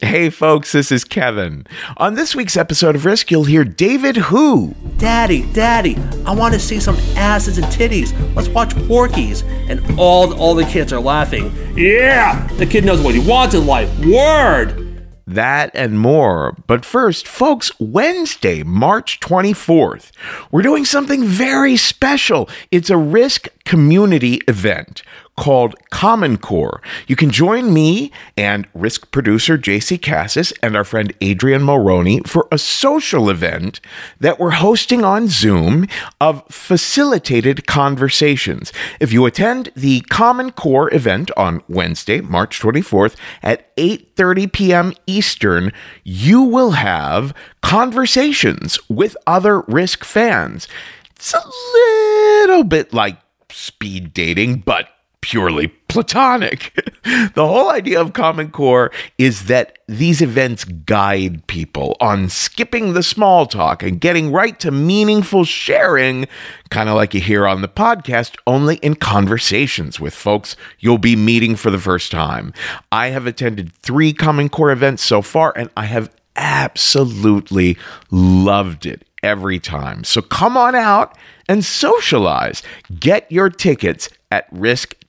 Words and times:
Hey 0.00 0.30
folks, 0.30 0.70
this 0.70 0.92
is 0.92 1.02
Kevin. 1.02 1.66
On 1.96 2.14
this 2.14 2.32
week's 2.32 2.56
episode 2.56 2.94
of 2.94 3.04
Risk, 3.04 3.32
you'll 3.32 3.42
hear 3.42 3.64
David 3.64 4.16
Hu. 4.16 4.72
Daddy, 4.96 5.44
Daddy, 5.52 5.96
I 6.24 6.32
want 6.36 6.54
to 6.54 6.60
see 6.60 6.78
some 6.78 6.94
asses 7.16 7.58
and 7.58 7.66
titties. 7.66 8.14
Let's 8.36 8.46
watch 8.48 8.76
Porky's. 8.86 9.42
And 9.42 9.98
all 9.98 10.32
all 10.34 10.54
the 10.54 10.66
kids 10.66 10.92
are 10.92 11.00
laughing. 11.00 11.52
Yeah, 11.76 12.46
the 12.58 12.66
kid 12.66 12.84
knows 12.84 13.00
what 13.00 13.16
he 13.16 13.28
wants 13.28 13.56
in 13.56 13.66
life. 13.66 13.90
Word. 14.06 14.84
That 15.26 15.72
and 15.74 15.98
more. 15.98 16.56
But 16.68 16.84
first, 16.84 17.26
folks, 17.26 17.72
Wednesday, 17.80 18.62
March 18.62 19.18
24th, 19.18 20.12
we're 20.52 20.62
doing 20.62 20.84
something 20.84 21.24
very 21.24 21.76
special. 21.76 22.48
It's 22.70 22.88
a 22.88 22.96
Risk 22.96 23.48
community 23.64 24.36
event 24.46 25.02
called 25.38 25.76
Common 25.90 26.36
Core. 26.36 26.82
You 27.06 27.14
can 27.14 27.30
join 27.30 27.72
me 27.72 28.10
and 28.36 28.66
Risk 28.74 29.12
producer 29.12 29.56
JC 29.56 30.02
Cassis 30.02 30.52
and 30.64 30.76
our 30.76 30.82
friend 30.82 31.12
Adrian 31.20 31.62
Mulroney 31.62 32.26
for 32.26 32.48
a 32.50 32.58
social 32.58 33.30
event 33.30 33.80
that 34.18 34.40
we're 34.40 34.50
hosting 34.50 35.04
on 35.04 35.28
Zoom 35.28 35.86
of 36.20 36.42
facilitated 36.50 37.68
conversations. 37.68 38.72
If 38.98 39.12
you 39.12 39.26
attend 39.26 39.70
the 39.76 40.00
Common 40.10 40.50
Core 40.50 40.92
event 40.92 41.30
on 41.36 41.62
Wednesday, 41.68 42.20
March 42.20 42.58
24th 42.58 43.14
at 43.40 43.74
8:30 43.76 44.52
p.m. 44.52 44.92
Eastern, 45.06 45.72
you 46.02 46.42
will 46.42 46.72
have 46.72 47.32
conversations 47.62 48.76
with 48.88 49.16
other 49.24 49.60
Risk 49.68 50.02
fans. 50.02 50.66
It's 51.14 51.32
a 51.32 51.48
little 51.74 52.64
bit 52.64 52.92
like 52.92 53.18
speed 53.50 54.12
dating, 54.12 54.58
but 54.66 54.88
purely 55.28 55.68
platonic. 55.88 56.72
the 57.34 57.46
whole 57.46 57.70
idea 57.70 58.00
of 58.00 58.14
Common 58.14 58.50
Core 58.50 58.90
is 59.18 59.44
that 59.44 59.78
these 59.86 60.22
events 60.22 60.64
guide 60.64 61.46
people 61.46 61.98
on 62.00 62.30
skipping 62.30 62.94
the 62.94 63.02
small 63.02 63.44
talk 63.44 63.82
and 63.82 64.00
getting 64.00 64.32
right 64.32 64.58
to 64.58 64.70
meaningful 64.70 65.44
sharing, 65.44 66.26
kind 66.70 66.88
of 66.88 66.94
like 66.94 67.12
you 67.12 67.20
hear 67.20 67.46
on 67.46 67.60
the 67.60 67.68
podcast, 67.68 68.36
only 68.46 68.76
in 68.76 68.94
conversations 68.94 70.00
with 70.00 70.14
folks 70.14 70.56
you'll 70.78 70.96
be 70.96 71.14
meeting 71.14 71.56
for 71.56 71.70
the 71.70 71.78
first 71.78 72.10
time. 72.10 72.54
I 72.90 73.08
have 73.08 73.26
attended 73.26 73.74
three 73.74 74.14
Common 74.14 74.48
Core 74.48 74.70
events 74.70 75.04
so 75.04 75.20
far, 75.20 75.52
and 75.54 75.68
I 75.76 75.84
have 75.84 76.10
absolutely 76.36 77.76
loved 78.10 78.86
it 78.86 79.06
every 79.22 79.58
time. 79.58 80.04
So 80.04 80.22
come 80.22 80.56
on 80.56 80.74
out 80.74 81.18
and 81.50 81.62
socialize. 81.62 82.62
Get 82.98 83.30
your 83.30 83.50
tickets 83.50 84.08
at 84.30 84.46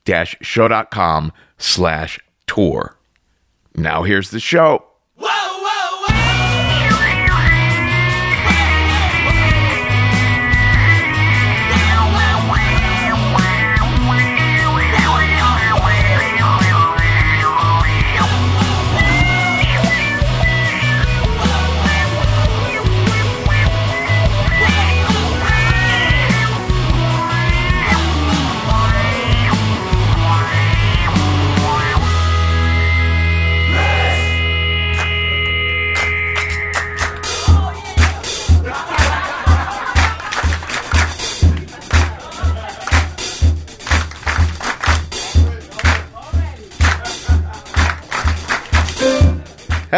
risk-show.com 0.07 1.31
slash 1.57 2.19
tour. 2.47 2.97
Now 3.75 4.03
here's 4.03 4.31
the 4.31 4.39
show. 4.39 4.88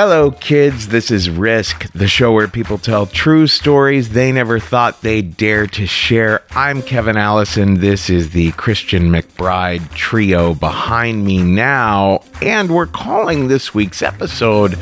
Hello, 0.04 0.32
kids. 0.32 0.88
This 0.88 1.12
is 1.12 1.30
Risk, 1.30 1.92
the 1.94 2.08
show 2.08 2.32
where 2.32 2.48
people 2.48 2.80
tell 2.80 3.06
true 3.06 3.46
stories 3.46 4.10
they 4.10 4.32
never 4.32 4.60
thought 4.60 5.04
they'd 5.04 5.38
dare 5.38 5.68
to 5.68 5.86
share. 5.86 6.42
I'm 6.50 6.82
Kevin 6.82 7.18
Allison. 7.18 7.82
This 7.82 8.10
is 8.10 8.32
the 8.32 8.52
Christian 8.54 9.12
McBride 9.12 9.94
trio 9.94 10.56
behind 10.56 11.24
me 11.24 11.44
now, 11.44 12.24
and 12.42 12.74
we're 12.74 12.88
calling 12.88 13.48
this 13.48 13.76
week's 13.76 14.02
episode 14.02 14.76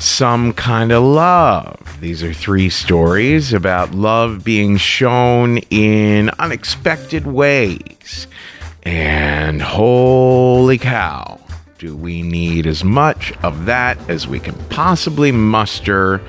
Some 0.00 0.52
Kind 0.52 0.92
of 0.92 1.02
Love. 1.02 1.98
These 2.02 2.22
are 2.22 2.34
three 2.34 2.68
stories 2.68 3.54
about 3.54 3.94
love 3.94 4.44
being 4.44 4.76
shown 4.76 5.60
in 5.70 6.28
unexpected 6.38 7.26
ways. 7.26 8.26
And 8.82 9.62
holy 9.62 10.76
cow 10.76 11.40
do 11.78 11.96
we 11.96 12.22
need 12.22 12.66
as 12.66 12.82
much 12.82 13.32
of 13.44 13.66
that 13.66 13.96
as 14.10 14.26
we 14.26 14.40
can 14.40 14.54
possibly 14.68 15.30
muster 15.30 16.20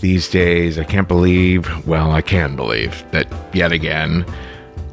these 0.00 0.28
days? 0.30 0.78
I 0.78 0.84
can't 0.84 1.06
believe, 1.06 1.86
well, 1.86 2.10
I 2.10 2.22
can 2.22 2.56
believe 2.56 3.04
that 3.10 3.30
yet 3.52 3.70
again, 3.70 4.24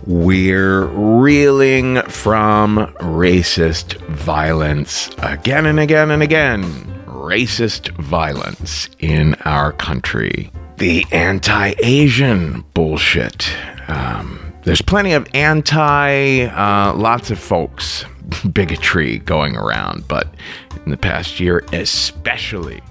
we're 0.05 0.85
reeling 0.87 2.01
from 2.03 2.93
racist 2.99 3.95
violence 4.07 5.09
again 5.19 5.65
and 5.65 5.79
again 5.79 6.11
and 6.11 6.21
again. 6.21 6.63
Racist 7.05 7.89
violence 7.91 8.89
in 8.99 9.35
our 9.45 9.71
country. 9.71 10.51
The 10.77 11.05
anti 11.13 11.73
Asian 11.79 12.65
bullshit. 12.73 13.49
Um, 13.87 14.44
there's 14.65 14.81
plenty 14.81 15.13
of 15.13 15.27
anti, 15.33 16.45
uh, 16.45 16.93
lots 16.95 17.29
of 17.29 17.39
folks 17.39 18.03
bigotry 18.51 19.19
going 19.19 19.55
around, 19.55 20.07
but 20.07 20.27
in 20.85 20.91
the 20.91 20.97
past 20.97 21.39
year, 21.39 21.63
especially, 21.71 22.81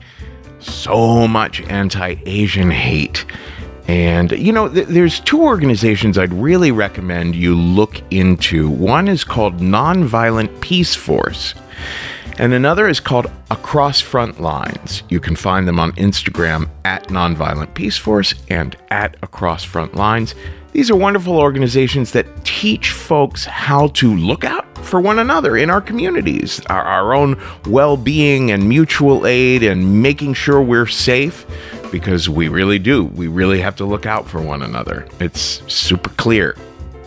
so 0.61 1.27
much 1.29 1.61
anti 1.63 2.15
Asian 2.27 2.71
hate. 2.71 3.27
And, 3.87 4.31
you 4.33 4.53
know, 4.53 4.69
th- 4.69 4.87
there's 4.87 5.21
two 5.21 5.43
organizations 5.43 6.17
I'd 6.17 6.33
really 6.33 6.71
recommend 6.71 7.35
you 7.35 7.55
look 7.55 8.01
into. 8.11 8.71
One 8.71 9.09
is 9.09 9.25
called 9.25 9.59
Nonviolent 9.59 10.61
Peace 10.61 10.95
Force, 10.95 11.55
and 12.39 12.55
another 12.55 12.89
is 12.89 13.01
called 13.01 13.27
Across 13.51 14.01
Front 14.01 14.41
Lines. 14.41 15.03
You 15.09 15.21
can 15.21 15.37
find 15.37 15.69
them 15.69 15.79
on 15.79 15.93
Instagram 15.93 16.71
at 16.85 17.09
Nonviolent 17.09 17.75
Peace 17.75 17.99
Force 17.99 18.35
and 18.49 18.77
at 18.91 19.17
Across 19.23 19.65
Front 19.65 19.97
Lines. 19.97 20.35
These 20.75 20.91
are 20.91 20.97
wonderful 20.97 21.39
organizations 21.39 22.11
that 22.13 22.27
teach 22.45 22.91
folks 22.91 23.45
how 23.45 23.87
to 23.89 24.13
look 24.13 24.43
out 24.43 24.77
for 24.79 25.01
one 25.01 25.21
another 25.21 25.57
in 25.57 25.71
our 25.71 25.81
communities, 25.81 26.61
our, 26.67 26.83
our 26.83 27.15
own 27.15 27.41
well 27.67 27.97
being 27.97 28.51
and 28.51 28.69
mutual 28.69 29.25
aid, 29.25 29.63
and 29.63 30.03
making 30.03 30.35
sure 30.35 30.61
we're 30.61 30.89
safe 30.89 31.47
because 31.93 32.29
we 32.29 32.49
really 32.49 32.81
do. 32.81 33.05
We 33.05 33.29
really 33.29 33.61
have 33.61 33.77
to 33.77 33.85
look 33.85 34.05
out 34.05 34.27
for 34.27 34.43
one 34.43 34.63
another. 34.63 35.07
It's 35.21 35.63
super 35.73 36.11
clear. 36.11 36.57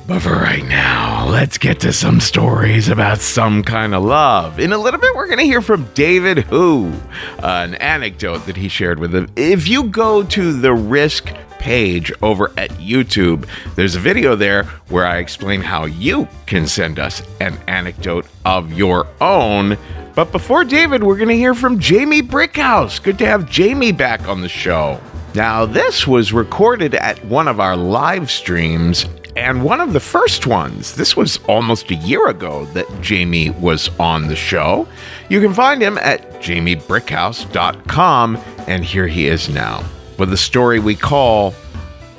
But 0.07 0.21
for 0.21 0.31
right 0.31 0.63
now, 0.63 1.27
let's 1.27 1.57
get 1.57 1.81
to 1.81 1.91
some 1.91 2.21
stories 2.21 2.87
about 2.87 3.19
some 3.19 3.63
kind 3.63 3.93
of 3.93 4.01
love. 4.01 4.61
In 4.61 4.71
a 4.71 4.77
little 4.77 5.01
bit, 5.01 5.13
we're 5.13 5.27
going 5.27 5.39
to 5.39 5.43
hear 5.43 5.61
from 5.61 5.89
David 5.93 6.37
Hu, 6.45 6.93
an 7.39 7.75
anecdote 7.75 8.45
that 8.45 8.55
he 8.55 8.69
shared 8.69 8.97
with 8.97 9.13
him. 9.13 9.27
If 9.35 9.67
you 9.67 9.89
go 9.89 10.23
to 10.23 10.53
the 10.53 10.73
Risk 10.73 11.33
page 11.59 12.11
over 12.21 12.51
at 12.57 12.71
YouTube. 12.71 13.47
There's 13.75 13.95
a 13.95 13.99
video 13.99 14.35
there 14.35 14.63
where 14.89 15.05
I 15.05 15.17
explain 15.17 15.61
how 15.61 15.85
you 15.85 16.27
can 16.45 16.67
send 16.67 16.99
us 16.99 17.21
an 17.39 17.57
anecdote 17.67 18.25
of 18.45 18.73
your 18.73 19.07
own. 19.21 19.77
But 20.15 20.31
before 20.31 20.63
David, 20.63 21.03
we're 21.03 21.17
going 21.17 21.29
to 21.29 21.35
hear 21.35 21.53
from 21.53 21.79
Jamie 21.79 22.21
Brickhouse. 22.21 23.01
Good 23.01 23.19
to 23.19 23.25
have 23.25 23.49
Jamie 23.49 23.91
back 23.91 24.27
on 24.27 24.41
the 24.41 24.49
show. 24.49 24.99
Now, 25.35 25.65
this 25.65 26.07
was 26.07 26.33
recorded 26.33 26.95
at 26.95 27.23
one 27.25 27.47
of 27.47 27.59
our 27.59 27.75
live 27.75 28.31
streams 28.31 29.05
and 29.35 29.63
one 29.63 29.79
of 29.79 29.93
the 29.93 29.99
first 29.99 30.47
ones. 30.47 30.95
This 30.95 31.15
was 31.15 31.37
almost 31.47 31.91
a 31.91 31.95
year 31.95 32.27
ago 32.27 32.65
that 32.73 32.87
Jamie 33.01 33.51
was 33.51 33.89
on 33.99 34.27
the 34.27 34.35
show. 34.35 34.87
You 35.29 35.39
can 35.39 35.53
find 35.53 35.79
him 35.79 35.99
at 35.99 36.41
jamiebrickhouse.com, 36.41 38.37
and 38.67 38.83
here 38.83 39.07
he 39.07 39.27
is 39.27 39.47
now 39.49 39.83
with 40.17 40.33
a 40.33 40.37
story 40.37 40.79
we 40.79 40.95
call 40.95 41.53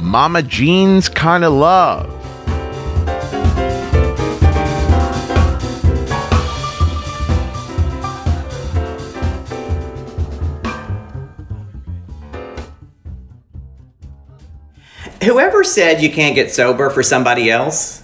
Mama 0.01 0.43
Jean's 0.43 1.09
Kinda 1.09 1.51
Love. 1.51 2.15
Whoever 15.25 15.65
said 15.65 16.01
you 16.01 16.11
can't 16.11 16.35
get 16.35 16.53
sober 16.53 16.91
for 16.91 17.03
somebody 17.03 17.51
else 17.51 18.03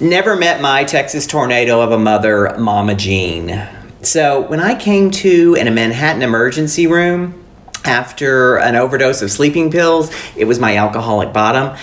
never 0.00 0.36
met 0.36 0.60
my 0.60 0.84
Texas 0.84 1.26
tornado 1.26 1.80
of 1.80 1.92
a 1.92 1.98
mother, 1.98 2.54
Mama 2.58 2.94
Jean. 2.94 3.66
So 4.02 4.40
when 4.42 4.60
I 4.60 4.74
came 4.74 5.10
to 5.12 5.54
in 5.54 5.68
a 5.68 5.70
Manhattan 5.70 6.22
emergency 6.22 6.86
room 6.86 7.42
after 7.88 8.58
an 8.58 8.76
overdose 8.76 9.22
of 9.22 9.30
sleeping 9.30 9.70
pills, 9.70 10.12
it 10.36 10.44
was 10.44 10.60
my 10.60 10.76
alcoholic 10.76 11.32
bottom. 11.32 11.76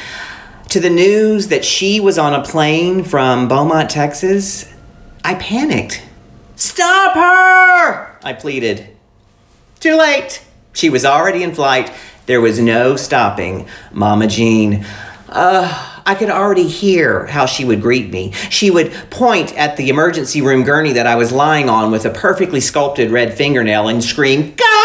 To 0.69 0.79
the 0.79 0.89
news 0.89 1.47
that 1.47 1.65
she 1.65 1.99
was 1.99 2.17
on 2.17 2.33
a 2.33 2.43
plane 2.43 3.03
from 3.03 3.47
Beaumont, 3.47 3.89
Texas, 3.89 4.71
I 5.23 5.35
panicked. 5.35 6.03
Stop 6.55 7.15
her! 7.15 8.17
I 8.23 8.33
pleaded. 8.33 8.87
Too 9.79 9.95
late. 9.95 10.43
She 10.73 10.89
was 10.89 11.05
already 11.05 11.43
in 11.43 11.55
flight. 11.55 11.91
There 12.27 12.41
was 12.41 12.59
no 12.59 12.95
stopping 12.95 13.67
Mama 13.91 14.27
Jean. 14.27 14.85
I 15.27 16.15
could 16.17 16.29
already 16.29 16.67
hear 16.67 17.25
how 17.25 17.45
she 17.45 17.65
would 17.65 17.81
greet 17.81 18.11
me. 18.11 18.31
She 18.49 18.69
would 18.69 18.91
point 19.09 19.57
at 19.57 19.75
the 19.75 19.89
emergency 19.89 20.41
room 20.41 20.63
gurney 20.63 20.93
that 20.93 21.07
I 21.07 21.15
was 21.15 21.31
lying 21.31 21.67
on 21.67 21.91
with 21.91 22.05
a 22.05 22.11
perfectly 22.11 22.59
sculpted 22.59 23.09
red 23.11 23.33
fingernail 23.33 23.87
and 23.87 24.03
scream, 24.03 24.53
God! 24.55 24.84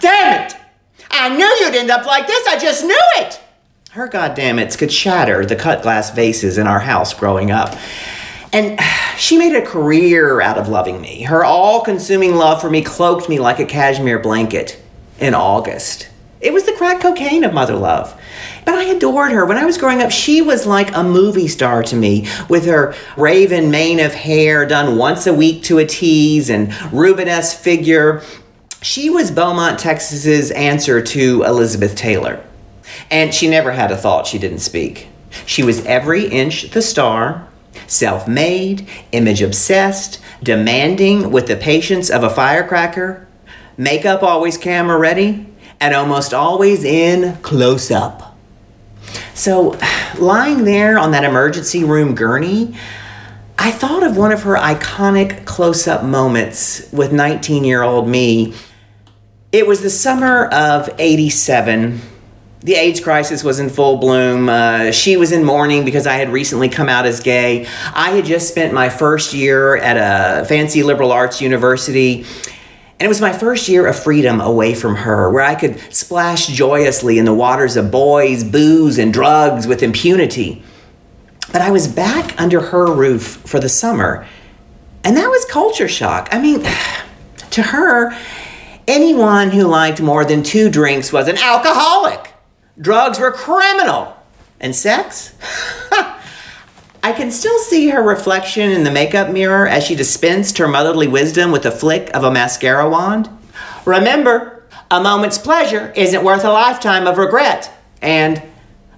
Damn 0.00 0.46
it! 0.46 0.56
I 1.10 1.34
knew 1.34 1.46
you'd 1.60 1.74
end 1.74 1.90
up 1.90 2.06
like 2.06 2.26
this. 2.26 2.46
I 2.46 2.58
just 2.58 2.84
knew 2.84 3.00
it! 3.16 3.40
Her 3.92 4.08
goddammits 4.08 4.76
could 4.76 4.92
shatter 4.92 5.46
the 5.46 5.56
cut 5.56 5.82
glass 5.82 6.10
vases 6.10 6.58
in 6.58 6.66
our 6.66 6.80
house 6.80 7.14
growing 7.14 7.50
up. 7.50 7.74
And 8.52 8.78
she 9.16 9.38
made 9.38 9.56
a 9.56 9.64
career 9.64 10.40
out 10.40 10.58
of 10.58 10.68
loving 10.68 11.00
me. 11.00 11.22
Her 11.22 11.44
all 11.44 11.80
consuming 11.80 12.34
love 12.34 12.60
for 12.60 12.70
me 12.70 12.82
cloaked 12.82 13.28
me 13.28 13.38
like 13.38 13.58
a 13.58 13.64
cashmere 13.64 14.18
blanket 14.18 14.80
in 15.18 15.34
August. 15.34 16.08
It 16.40 16.52
was 16.52 16.64
the 16.64 16.72
crack 16.72 17.00
cocaine 17.00 17.44
of 17.44 17.54
mother 17.54 17.74
love. 17.74 18.14
But 18.66 18.74
I 18.74 18.84
adored 18.84 19.32
her. 19.32 19.46
When 19.46 19.56
I 19.56 19.64
was 19.64 19.78
growing 19.78 20.02
up, 20.02 20.10
she 20.10 20.42
was 20.42 20.66
like 20.66 20.94
a 20.94 21.02
movie 21.02 21.48
star 21.48 21.82
to 21.84 21.96
me 21.96 22.28
with 22.48 22.66
her 22.66 22.94
raven 23.16 23.70
mane 23.70 24.00
of 24.00 24.12
hair 24.12 24.66
done 24.66 24.98
once 24.98 25.26
a 25.26 25.32
week 25.32 25.62
to 25.64 25.78
a 25.78 25.86
tease 25.86 26.50
and 26.50 26.68
Rubenesque 26.92 27.56
figure. 27.56 28.22
She 28.82 29.10
was 29.10 29.30
Beaumont, 29.30 29.78
Texas's 29.78 30.50
answer 30.50 31.00
to 31.02 31.42
Elizabeth 31.42 31.94
Taylor. 31.94 32.44
And 33.10 33.34
she 33.34 33.48
never 33.48 33.72
had 33.72 33.90
a 33.90 33.96
thought 33.96 34.26
she 34.26 34.38
didn't 34.38 34.60
speak. 34.60 35.08
She 35.44 35.62
was 35.62 35.84
every 35.86 36.26
inch 36.26 36.70
the 36.70 36.82
star, 36.82 37.48
self 37.86 38.28
made, 38.28 38.88
image 39.12 39.42
obsessed, 39.42 40.20
demanding 40.42 41.30
with 41.30 41.46
the 41.46 41.56
patience 41.56 42.10
of 42.10 42.22
a 42.22 42.30
firecracker, 42.30 43.26
makeup 43.76 44.22
always 44.22 44.56
camera 44.56 44.98
ready, 44.98 45.46
and 45.80 45.94
almost 45.94 46.32
always 46.32 46.84
in 46.84 47.36
close 47.38 47.90
up. 47.90 48.36
So, 49.34 49.78
lying 50.18 50.64
there 50.64 50.98
on 50.98 51.10
that 51.12 51.24
emergency 51.24 51.84
room 51.84 52.14
gurney, 52.14 52.74
I 53.58 53.70
thought 53.70 54.02
of 54.02 54.16
one 54.16 54.32
of 54.32 54.42
her 54.42 54.56
iconic 54.56 55.44
close 55.44 55.88
up 55.88 56.04
moments 56.04 56.90
with 56.92 57.12
19 57.12 57.64
year 57.64 57.82
old 57.82 58.08
me. 58.08 58.54
It 59.52 59.66
was 59.66 59.82
the 59.82 59.90
summer 59.90 60.46
of 60.46 60.90
87 60.98 62.00
the 62.66 62.74
AIDS 62.74 62.98
crisis 62.98 63.44
was 63.44 63.60
in 63.60 63.68
full 63.68 63.98
bloom. 63.98 64.48
Uh, 64.48 64.90
she 64.90 65.16
was 65.16 65.30
in 65.30 65.44
mourning 65.44 65.84
because 65.84 66.04
I 66.04 66.14
had 66.14 66.30
recently 66.30 66.68
come 66.68 66.88
out 66.88 67.06
as 67.06 67.20
gay. 67.20 67.64
I 67.94 68.10
had 68.10 68.24
just 68.24 68.48
spent 68.48 68.74
my 68.74 68.88
first 68.88 69.32
year 69.32 69.76
at 69.76 69.96
a 69.96 70.44
fancy 70.46 70.82
liberal 70.82 71.12
arts 71.12 71.40
university. 71.40 72.24
And 72.98 73.04
it 73.04 73.08
was 73.08 73.20
my 73.20 73.32
first 73.32 73.68
year 73.68 73.86
of 73.86 73.96
freedom 73.96 74.40
away 74.40 74.74
from 74.74 74.96
her, 74.96 75.30
where 75.30 75.44
I 75.44 75.54
could 75.54 75.78
splash 75.94 76.48
joyously 76.48 77.18
in 77.18 77.24
the 77.24 77.34
waters 77.34 77.76
of 77.76 77.92
boys, 77.92 78.42
booze, 78.42 78.98
and 78.98 79.12
drugs 79.12 79.68
with 79.68 79.84
impunity. 79.84 80.60
But 81.52 81.62
I 81.62 81.70
was 81.70 81.88
back 81.88 82.38
under 82.40 82.60
her 82.60 82.92
roof 82.92 83.42
for 83.44 83.60
the 83.60 83.68
summer. 83.68 84.26
And 85.04 85.16
that 85.16 85.28
was 85.28 85.44
culture 85.44 85.88
shock. 85.88 86.28
I 86.32 86.40
mean, 86.40 86.62
to 87.50 87.62
her, 87.62 88.16
anyone 88.88 89.50
who 89.50 89.64
liked 89.64 90.00
more 90.00 90.24
than 90.24 90.42
two 90.42 90.68
drinks 90.70 91.12
was 91.12 91.28
an 91.28 91.38
alcoholic. 91.38 92.34
Drugs 92.80 93.18
were 93.18 93.32
criminal. 93.32 94.16
And 94.60 94.74
sex? 94.74 95.34
I 97.02 97.12
can 97.12 97.30
still 97.30 97.58
see 97.60 97.90
her 97.90 98.02
reflection 98.02 98.72
in 98.72 98.82
the 98.82 98.90
makeup 98.90 99.30
mirror 99.30 99.68
as 99.68 99.84
she 99.84 99.94
dispensed 99.94 100.58
her 100.58 100.66
motherly 100.66 101.06
wisdom 101.06 101.52
with 101.52 101.64
a 101.64 101.70
flick 101.70 102.10
of 102.14 102.24
a 102.24 102.32
mascara 102.32 102.88
wand. 102.88 103.28
Remember, 103.84 104.64
a 104.90 105.00
moment's 105.00 105.38
pleasure 105.38 105.92
isn't 105.94 106.24
worth 106.24 106.44
a 106.44 106.50
lifetime 106.50 107.06
of 107.06 107.18
regret. 107.18 107.70
And 108.02 108.42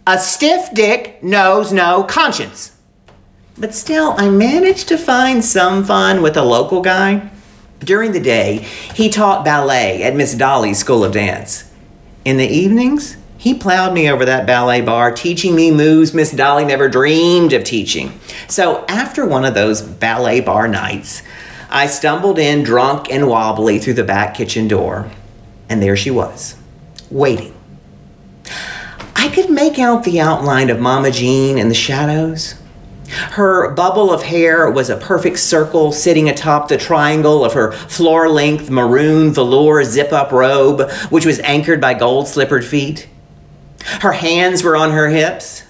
a 0.09 0.19
stiff 0.19 0.71
dick 0.73 1.23
knows 1.23 1.71
no 1.71 2.03
conscience. 2.03 2.75
But 3.59 3.75
still, 3.75 4.15
I 4.17 4.31
managed 4.31 4.89
to 4.89 4.97
find 4.97 5.45
some 5.45 5.85
fun 5.85 6.23
with 6.23 6.35
a 6.35 6.43
local 6.43 6.81
guy. 6.81 7.29
During 7.81 8.13
the 8.13 8.21
day, 8.21 8.67
he 8.95 9.11
taught 9.11 9.45
ballet 9.45 10.03
at 10.03 10.17
Miss 10.17 10.35
Dolly's 10.35 10.79
School 10.79 11.05
of 11.05 11.13
Dance. 11.13 11.71
In 12.25 12.39
the 12.39 12.49
evenings, 12.49 13.19
he 13.37 13.53
plowed 13.53 13.93
me 13.93 14.09
over 14.09 14.25
that 14.25 14.47
ballet 14.47 14.81
bar, 14.81 15.13
teaching 15.13 15.55
me 15.55 15.71
moves 15.71 16.15
Miss 16.15 16.33
Dolly 16.33 16.65
never 16.65 16.89
dreamed 16.89 17.53
of 17.53 17.63
teaching. 17.63 18.19
So 18.49 18.87
after 18.89 19.27
one 19.27 19.45
of 19.45 19.53
those 19.53 19.83
ballet 19.83 20.41
bar 20.41 20.69
nights, 20.69 21.23
I 21.69 21.87
stumbled 21.87 22.39
in 22.39 22.63
drunk 22.63 23.13
and 23.13 23.29
wobbly 23.29 23.79
through 23.79 23.95
the 23.95 24.05
back 24.05 24.35
kitchen 24.35 24.69
door, 24.69 25.11
and 25.69 25.83
there 25.83 25.97
she 25.97 26.11
was, 26.11 26.57
waiting. 27.11 27.58
I 29.29 29.31
could 29.31 29.51
make 29.51 29.79
out 29.79 30.05
the 30.05 30.21
outline 30.21 30.71
of 30.71 30.81
Mama 30.81 31.11
Jean 31.11 31.59
in 31.59 31.69
the 31.69 31.75
shadows. 31.75 32.55
Her 33.09 33.75
bubble 33.75 34.11
of 34.11 34.23
hair 34.23 34.71
was 34.71 34.89
a 34.89 34.97
perfect 34.97 35.39
circle 35.39 35.93
sitting 35.93 36.31
atop 36.31 36.69
the 36.69 36.79
triangle 36.79 37.45
of 37.45 37.53
her 37.53 37.73
floor 37.73 38.31
length 38.31 38.71
maroon 38.71 39.35
velour 39.35 39.85
zip 39.85 40.15
up 40.15 40.33
robe, 40.33 40.91
which 41.11 41.27
was 41.27 41.41
anchored 41.41 41.79
by 41.79 41.93
gold 41.93 42.27
slippered 42.27 42.65
feet. 42.65 43.07
Her 44.01 44.13
hands 44.13 44.63
were 44.63 44.77
on 44.77 44.93
her 44.93 45.11
hips. 45.11 45.63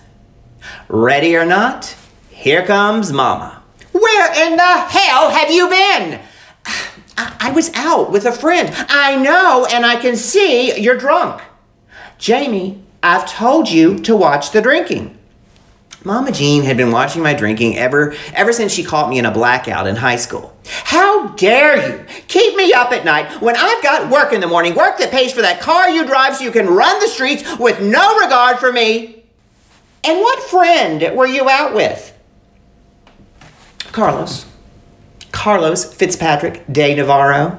Ready 0.87 1.35
or 1.35 1.45
not, 1.45 1.97
here 2.31 2.65
comes 2.65 3.13
Mama. 3.13 3.61
Where 3.91 4.47
in 4.47 4.57
the 4.57 4.63
hell 4.63 5.31
have 5.31 5.51
you 5.51 5.69
been? 5.69 6.21
I, 7.17 7.37
I 7.41 7.51
was 7.51 7.73
out 7.75 8.13
with 8.13 8.25
a 8.25 8.31
friend. 8.31 8.71
I 8.89 9.17
know, 9.17 9.67
and 9.69 9.85
I 9.85 9.97
can 9.97 10.15
see 10.15 10.81
you're 10.81 10.97
drunk. 10.97 11.43
Jamie, 12.19 12.85
I've 13.03 13.31
told 13.31 13.71
you 13.71 13.99
to 14.01 14.17
watch 14.17 14.51
the 14.51 14.61
drinking. 14.61 15.17
Mama 16.05 16.31
Jean 16.31 16.63
had 16.63 16.77
been 16.77 16.93
watching 16.93 17.23
my 17.23 17.35
drinking 17.35 17.77
ever 17.77 18.15
ever 18.33 18.53
since 18.53 18.73
she 18.73 18.85
caught 18.85 19.11
me 19.11 19.19
in 19.19 19.27
a 19.27 19.33
blackout 19.33 19.87
in 19.87 19.97
high 19.97 20.17
school. 20.17 20.57
How 20.67 21.29
dare 21.29 21.99
you 21.99 22.05
keep 22.29 22.57
me 22.57 22.73
up 22.73 22.93
at 22.93 23.05
night 23.05 23.43
when 23.43 23.57
I've 23.57 23.83
got 23.83 24.11
work 24.11 24.33
in 24.33 24.41
the 24.41 24.47
morning, 24.47 24.75
work 24.75 24.99
that 24.99 25.11
pays 25.11 25.33
for 25.33 25.43
that 25.43 25.61
car 25.61 25.91
you 25.91 26.07
drive 26.07 26.37
so 26.37 26.45
you 26.45 26.53
can 26.53 26.67
run 26.67 27.01
the 27.01 27.09
streets 27.09 27.59
with 27.59 27.81
no 27.83 28.19
regard 28.21 28.59
for 28.59 28.73
me? 28.73 29.25
And 30.05 30.21
what 30.21 30.43
friend 30.45 31.17
were 31.17 31.27
you 31.27 31.49
out 31.51 31.75
with? 31.75 32.17
Carlos. 33.93 34.47
Carlos 35.33 35.93
Fitzpatrick 35.93 36.65
de 36.71 36.95
Navarro. 36.95 37.59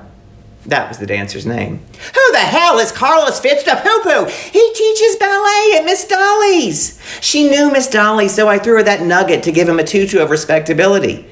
That 0.66 0.90
was 0.90 0.98
the 0.98 1.08
dancer's 1.08 1.46
name. 1.46 1.80
Who 2.14 2.32
the 2.32 2.40
hell 2.40 2.80
is 2.80 2.92
Carlos 2.92 3.40
Fitz 3.40 3.64
poo 3.64 4.02
poo? 4.04 4.26
He 4.26 4.74
teaches 4.74 5.16
ballet 5.16 5.78
at 5.78 5.86
Miss 5.86 6.06
Dolly's. 6.06 7.02
She 7.22 7.50
knew 7.50 7.72
Miss 7.72 7.88
Dolly, 7.88 8.28
so 8.28 8.50
I 8.50 8.60
threw 8.60 8.76
her 8.76 8.84
that 8.84 9.02
nugget 9.02 9.44
to 9.44 9.52
give 9.52 9.70
him 9.70 9.80
a 9.80 9.84
tutu 9.84 10.20
of 10.20 10.30
respectability. 10.30 11.28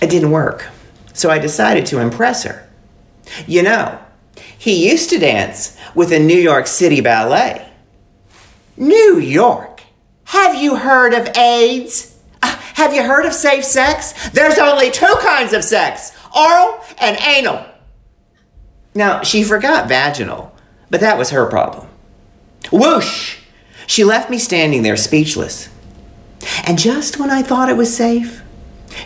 It 0.00 0.10
didn't 0.10 0.30
work, 0.30 0.66
so 1.12 1.28
I 1.28 1.38
decided 1.38 1.86
to 1.86 1.98
impress 1.98 2.44
her. 2.44 2.68
You 3.46 3.62
know, 3.62 3.98
he 4.56 4.88
used 4.90 5.10
to 5.10 5.18
dance 5.18 5.76
with 5.94 6.12
a 6.12 6.18
New 6.18 6.38
York 6.38 6.66
City 6.66 7.00
ballet. 7.00 7.68
New 8.76 9.18
York? 9.18 9.82
Have 10.24 10.54
you 10.54 10.76
heard 10.76 11.12
of 11.12 11.36
AIDS? 11.36 12.16
Uh, 12.42 12.56
have 12.74 12.94
you 12.94 13.02
heard 13.02 13.26
of 13.26 13.34
safe 13.34 13.64
sex? 13.64 14.30
There's 14.30 14.58
only 14.58 14.90
two 14.90 15.14
kinds 15.20 15.52
of 15.52 15.64
sex 15.64 16.16
oral 16.34 16.80
and 16.98 17.18
anal. 17.18 17.66
Now, 18.94 19.22
she 19.22 19.44
forgot 19.44 19.88
vaginal, 19.88 20.54
but 20.88 21.00
that 21.00 21.18
was 21.18 21.30
her 21.30 21.46
problem. 21.46 21.88
Whoosh! 22.72 23.38
She 23.86 24.04
left 24.04 24.30
me 24.30 24.38
standing 24.38 24.82
there 24.82 24.96
speechless. 24.96 25.68
And 26.64 26.78
just 26.78 27.18
when 27.18 27.30
I 27.30 27.42
thought 27.42 27.68
it 27.68 27.76
was 27.76 27.94
safe, 27.94 28.42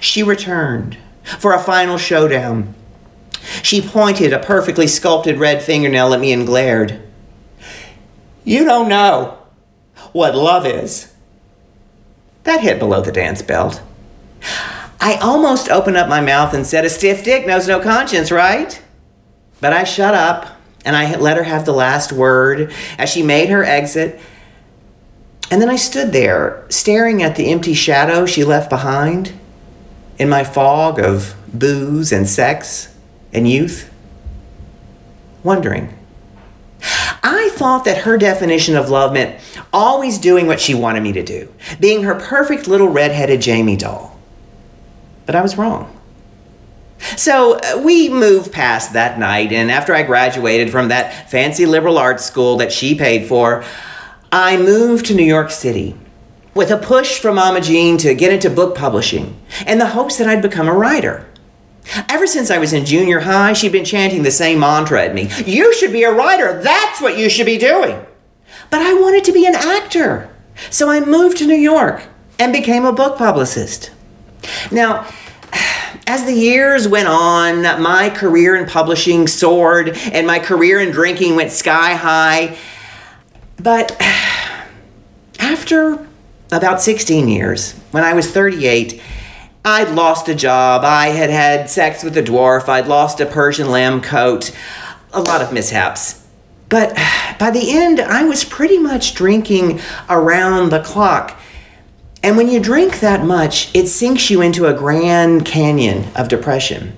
she 0.01 0.23
returned 0.23 0.97
for 1.39 1.53
a 1.53 1.61
final 1.61 1.99
showdown. 1.99 2.75
She 3.63 3.81
pointed 3.81 4.33
a 4.33 4.39
perfectly 4.39 4.87
sculpted 4.87 5.39
red 5.39 5.63
fingernail 5.63 6.15
at 6.15 6.21
me 6.21 6.33
and 6.33 6.47
glared. 6.47 7.03
You 8.45 8.65
don't 8.65 8.89
know 8.89 9.39
what 10.13 10.35
love 10.35 10.67
is. 10.67 11.13
That 12.45 12.61
hit 12.61 12.79
below 12.79 13.01
the 13.01 13.13
dance 13.13 13.43
belt. 13.43 13.83
I 15.01 15.17
almost 15.17 15.71
opened 15.71 15.97
up 15.97 16.09
my 16.09 16.21
mouth 16.21 16.55
and 16.55 16.67
said, 16.67 16.85
A 16.85 16.91
stiff 16.91 17.25
dick 17.25 17.47
knows 17.47 17.67
no 17.67 17.81
conscience, 17.81 18.31
right? 18.31 18.81
But 19.65 19.73
I 19.73 19.85
shut 19.85 20.13
up 20.13 20.61
and 20.85 20.95
I 20.95 21.17
let 21.17 21.39
her 21.39 21.43
have 21.43 21.65
the 21.65 21.73
last 21.73 22.13
word 22.13 22.71
as 22.99 23.09
she 23.09 23.23
made 23.23 23.49
her 23.49 23.65
exit. 23.65 24.21
And 25.51 25.63
then 25.63 25.71
I 25.71 25.77
stood 25.77 26.13
there, 26.13 26.67
staring 26.69 27.23
at 27.23 27.37
the 27.37 27.51
empty 27.51 27.73
shadow 27.73 28.27
she 28.27 28.45
left 28.45 28.69
behind 28.69 29.33
in 30.19 30.29
my 30.29 30.45
fog 30.45 31.01
of 31.01 31.35
booze 31.51 32.13
and 32.13 32.29
sex 32.29 32.95
and 33.33 33.49
youth? 33.49 33.91
Wondering. 35.43 35.97
I 37.23 37.49
thought 37.55 37.87
that 37.87 38.03
her 38.03 38.19
definition 38.19 38.77
of 38.77 38.91
love 38.91 39.15
meant 39.15 39.41
always 39.73 40.19
doing 40.19 40.47
what 40.47 40.61
she 40.61 40.75
wanted 40.75 41.03
me 41.03 41.13
to 41.13 41.23
do, 41.23 41.51
being 41.81 42.03
her 42.03 42.15
perfect 42.15 42.69
little 42.69 42.89
red-headed 42.89 43.41
Jamie 43.41 43.79
doll. 43.79 44.21
But 45.25 45.35
I 45.35 45.41
was 45.41 45.57
wrong. 45.57 45.91
So 47.17 47.59
uh, 47.59 47.81
we 47.85 48.09
moved 48.09 48.53
past 48.53 48.93
that 48.95 49.19
night, 49.19 49.53
and 49.53 49.71
after 49.71 49.95
I 49.95 50.03
graduated 50.03 50.71
from 50.71 50.89
that 50.89 51.31
fancy 51.31 51.67
liberal 51.67 51.99
arts 51.99 52.25
school 52.25 52.57
that 52.59 52.73
she 52.73 52.95
paid 52.95 53.27
for, 53.27 53.65
I 54.33 54.57
moved 54.57 55.07
to 55.07 55.15
New 55.15 55.25
York 55.25 55.51
City 55.51 55.97
with 56.55 56.71
a 56.71 56.77
push 56.77 57.19
from 57.19 57.37
Mama 57.37 57.61
Jean 57.61 57.99
to 57.99 58.15
get 58.15 58.33
into 58.33 58.49
book 58.49 58.75
publishing 58.75 59.41
and 59.67 59.81
the 59.81 59.89
hopes 59.89 60.17
that 60.19 60.29
I'd 60.29 60.43
become 60.43 60.69
a 60.69 60.73
writer. 60.73 61.27
Ever 62.09 62.27
since 62.27 62.51
I 62.51 62.59
was 62.59 62.73
in 62.73 62.87
junior 62.87 63.21
high, 63.21 63.53
she'd 63.53 63.73
been 63.73 63.85
chanting 63.85 64.23
the 64.23 64.31
same 64.31 64.61
mantra 64.61 65.05
at 65.05 65.15
me 65.15 65.29
You 65.45 65.75
should 65.75 65.93
be 65.93 66.05
a 66.05 66.13
writer. 66.13 66.63
That's 66.63 67.01
what 67.01 67.19
you 67.19 67.29
should 67.29 67.47
be 67.47 67.59
doing. 67.59 68.05
But 68.71 68.81
I 68.81 68.95
wanted 68.95 69.25
to 69.25 69.33
be 69.33 69.47
an 69.47 69.55
actor. 69.55 70.31
So 70.71 70.89
I 70.89 71.01
moved 71.01 71.39
to 71.39 71.47
New 71.47 71.55
York 71.55 72.05
and 72.39 72.53
became 72.53 72.85
a 72.85 72.93
book 72.93 73.19
publicist. 73.19 73.91
Now, 74.71 75.07
as 76.07 76.25
the 76.25 76.33
years 76.33 76.87
went 76.87 77.09
on, 77.09 77.63
my 77.81 78.11
career 78.11 78.57
in 78.57 78.67
publishing 78.67 79.27
soared 79.27 79.97
and 80.13 80.27
my 80.27 80.39
career 80.39 80.81
in 80.81 80.91
drinking 80.91 81.37
went 81.37 81.51
sky 81.51 81.95
high. 81.95 82.57
But 83.57 83.97
after 85.39 86.07
about 86.53 86.83
16 86.83 87.29
years, 87.29 87.73
when 87.91 88.05
I 88.05 88.13
was 88.13 88.31
38, 88.31 89.01
I'd 89.65 89.95
lost 89.95 90.29
a 90.29 90.35
job. 90.35 90.85
I 90.85 91.07
had 91.07 91.31
had 91.31 91.71
sex 91.71 92.05
with 92.05 92.17
a 92.19 92.23
dwarf. 92.23 92.69
I'd 92.69 92.87
lost 92.87 93.21
a 93.21 93.27
Persian 93.27 93.71
lamb 93.71 94.03
coat. 94.03 94.55
A 95.13 95.23
lot 95.23 95.41
of 95.41 95.53
mishaps. 95.53 96.23
But 96.69 96.95
by 97.39 97.51
the 97.51 97.73
end, 97.73 97.99
I 97.99 98.25
was 98.25 98.45
pretty 98.45 98.79
much 98.79 99.15
drinking 99.15 99.81
around 100.11 100.71
the 100.71 100.83
clock. 100.83 101.39
And 102.25 102.39
when 102.39 102.49
you 102.49 102.59
drink 102.59 103.01
that 103.01 103.23
much, 103.23 103.71
it 103.75 103.87
sinks 103.87 104.31
you 104.31 104.41
into 104.41 104.65
a 104.67 104.73
grand 104.73 105.45
canyon 105.45 106.11
of 106.17 106.29
depression. 106.29 106.97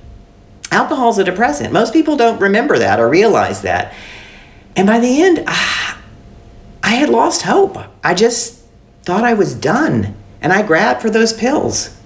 Alcohol's 0.71 1.19
a 1.19 1.25
depressant. 1.25 1.73
Most 1.73 1.93
people 1.93 2.17
don't 2.17 2.41
remember 2.41 2.79
that 2.79 3.01
or 3.01 3.09
realize 3.09 3.63
that. 3.63 3.93
And 4.77 4.87
by 4.87 5.01
the 5.01 5.21
end, 5.21 5.43
ah, 5.49 6.01
I 6.81 6.91
had 6.91 7.09
lost 7.09 7.43
hope. 7.43 7.77
I 8.05 8.15
just 8.15 8.63
thought 9.03 9.25
I 9.25 9.35
was 9.35 9.53
done. 9.53 10.15
And 10.41 10.53
I 10.53 10.63
grabbed 10.63 11.03
for 11.03 11.11
those 11.11 11.33
pills. 11.33 11.99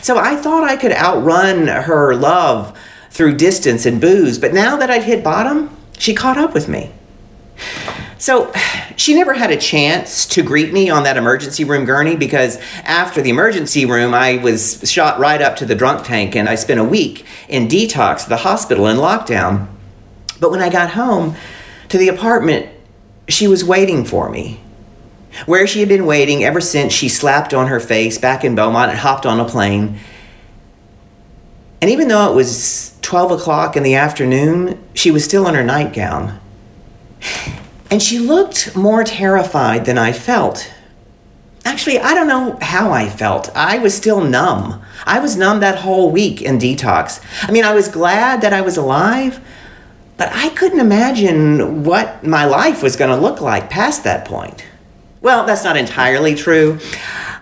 So 0.00 0.16
I 0.16 0.34
thought 0.34 0.64
I 0.64 0.78
could 0.78 0.92
outrun 0.92 1.66
her 1.66 2.14
love 2.14 2.74
through 3.10 3.36
distance 3.36 3.84
and 3.84 4.00
booze, 4.00 4.38
but 4.38 4.54
now 4.54 4.78
that 4.78 4.90
I'd 4.90 5.04
hit 5.04 5.22
bottom, 5.22 5.76
she 5.98 6.14
caught 6.14 6.38
up 6.38 6.54
with 6.54 6.68
me. 6.68 6.90
So 8.18 8.52
she 8.96 9.14
never 9.14 9.32
had 9.32 9.52
a 9.52 9.56
chance 9.56 10.26
to 10.26 10.42
greet 10.42 10.72
me 10.72 10.90
on 10.90 11.04
that 11.04 11.16
emergency 11.16 11.64
room 11.64 11.84
gurney 11.84 12.16
because 12.16 12.58
after 12.82 13.22
the 13.22 13.30
emergency 13.30 13.86
room, 13.86 14.12
I 14.12 14.38
was 14.38 14.90
shot 14.90 15.20
right 15.20 15.40
up 15.40 15.56
to 15.56 15.64
the 15.64 15.76
drunk 15.76 16.04
tank 16.04 16.34
and 16.34 16.48
I 16.48 16.56
spent 16.56 16.80
a 16.80 16.84
week 16.84 17.24
in 17.48 17.68
detox, 17.68 18.26
the 18.26 18.38
hospital 18.38 18.88
in 18.88 18.96
lockdown. 18.96 19.68
But 20.40 20.50
when 20.50 20.60
I 20.60 20.68
got 20.68 20.90
home 20.90 21.36
to 21.88 21.98
the 21.98 22.08
apartment, 22.08 22.68
she 23.28 23.46
was 23.46 23.64
waiting 23.64 24.04
for 24.04 24.28
me 24.28 24.60
where 25.46 25.66
she 25.66 25.80
had 25.80 25.88
been 25.88 26.06
waiting 26.06 26.42
ever 26.42 26.60
since 26.60 26.92
she 26.92 27.08
slapped 27.08 27.54
on 27.54 27.68
her 27.68 27.78
face 27.80 28.18
back 28.18 28.44
in 28.44 28.54
Beaumont 28.54 28.90
and 28.90 28.98
hopped 28.98 29.26
on 29.26 29.38
a 29.38 29.44
plane. 29.44 29.98
And 31.80 31.90
even 31.90 32.08
though 32.08 32.32
it 32.32 32.34
was 32.34 32.96
12 33.02 33.32
o'clock 33.32 33.76
in 33.76 33.84
the 33.84 33.94
afternoon, 33.94 34.82
she 34.94 35.10
was 35.10 35.24
still 35.24 35.46
in 35.46 35.54
her 35.54 35.62
nightgown. 35.62 36.40
And 37.90 38.02
she 38.02 38.18
looked 38.18 38.76
more 38.76 39.02
terrified 39.04 39.84
than 39.86 39.96
I 39.96 40.12
felt. 40.12 40.70
Actually, 41.64 41.98
I 41.98 42.14
don't 42.14 42.28
know 42.28 42.58
how 42.60 42.92
I 42.92 43.08
felt. 43.08 43.50
I 43.54 43.78
was 43.78 43.94
still 43.94 44.22
numb. 44.22 44.82
I 45.04 45.20
was 45.20 45.36
numb 45.36 45.60
that 45.60 45.78
whole 45.78 46.10
week 46.10 46.42
in 46.42 46.58
detox. 46.58 47.22
I 47.46 47.50
mean, 47.50 47.64
I 47.64 47.74
was 47.74 47.88
glad 47.88 48.40
that 48.42 48.52
I 48.52 48.60
was 48.60 48.76
alive, 48.76 49.40
but 50.16 50.30
I 50.32 50.50
couldn't 50.50 50.80
imagine 50.80 51.84
what 51.84 52.24
my 52.24 52.44
life 52.44 52.82
was 52.82 52.96
going 52.96 53.10
to 53.10 53.16
look 53.16 53.40
like 53.40 53.70
past 53.70 54.04
that 54.04 54.26
point. 54.26 54.64
Well, 55.20 55.46
that's 55.46 55.64
not 55.64 55.76
entirely 55.76 56.34
true. 56.34 56.78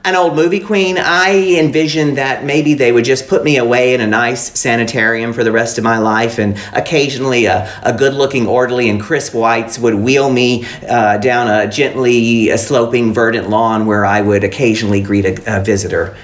An 0.06 0.14
old 0.14 0.36
movie 0.36 0.60
queen, 0.60 0.98
I 0.98 1.56
envisioned 1.58 2.16
that 2.16 2.44
maybe 2.44 2.75
they 2.75 2.92
would 2.92 3.04
just 3.04 3.26
put 3.26 3.42
me 3.42 3.56
away 3.56 3.92
in 3.92 4.00
a 4.00 4.06
nice 4.06 4.56
sanitarium 4.56 5.32
for 5.32 5.42
the 5.42 5.50
rest 5.50 5.78
of 5.78 5.84
my 5.84 5.98
life, 5.98 6.38
and 6.38 6.56
occasionally 6.72 7.46
a, 7.46 7.68
a 7.82 7.92
good 7.92 8.14
looking 8.14 8.46
orderly 8.46 8.88
in 8.88 9.00
crisp 9.00 9.34
whites 9.34 9.80
would 9.80 9.96
wheel 9.96 10.30
me 10.30 10.64
uh, 10.88 11.16
down 11.16 11.48
a 11.48 11.68
gently 11.68 12.56
sloping 12.56 13.12
verdant 13.12 13.50
lawn 13.50 13.84
where 13.84 14.04
I 14.04 14.20
would 14.20 14.44
occasionally 14.44 15.02
greet 15.02 15.25
a, 15.25 15.58
a 15.58 15.64
visitor. 15.64 16.16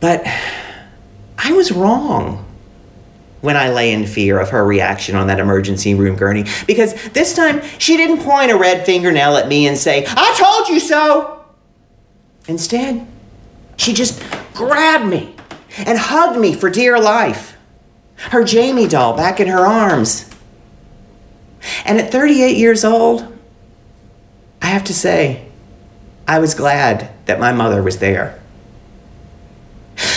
But 0.00 0.20
I 1.38 1.52
was 1.52 1.72
wrong 1.72 2.44
when 3.40 3.56
I 3.56 3.70
lay 3.70 3.94
in 3.94 4.06
fear 4.06 4.38
of 4.38 4.50
her 4.50 4.62
reaction 4.66 5.16
on 5.16 5.28
that 5.28 5.40
emergency 5.40 5.94
room 5.94 6.16
gurney. 6.16 6.44
Because 6.66 6.92
this 7.12 7.34
time, 7.34 7.62
she 7.78 7.96
didn't 7.96 8.22
point 8.22 8.50
a 8.50 8.58
red 8.58 8.84
fingernail 8.84 9.38
at 9.38 9.48
me 9.48 9.66
and 9.66 9.78
say, 9.78 10.04
I 10.06 10.34
told 10.36 10.68
you 10.68 10.78
so! 10.78 11.41
Instead, 12.48 13.06
she 13.76 13.92
just 13.92 14.22
grabbed 14.54 15.06
me 15.06 15.34
and 15.78 15.98
hugged 15.98 16.38
me 16.38 16.54
for 16.54 16.70
dear 16.70 16.98
life. 16.98 17.56
Her 18.16 18.44
Jamie 18.44 18.88
doll 18.88 19.16
back 19.16 19.40
in 19.40 19.48
her 19.48 19.66
arms. 19.66 20.28
And 21.84 21.98
at 21.98 22.12
38 22.12 22.56
years 22.56 22.84
old, 22.84 23.26
I 24.60 24.66
have 24.66 24.84
to 24.84 24.94
say, 24.94 25.46
I 26.26 26.38
was 26.38 26.54
glad 26.54 27.10
that 27.26 27.40
my 27.40 27.52
mother 27.52 27.82
was 27.82 27.98
there. 27.98 28.40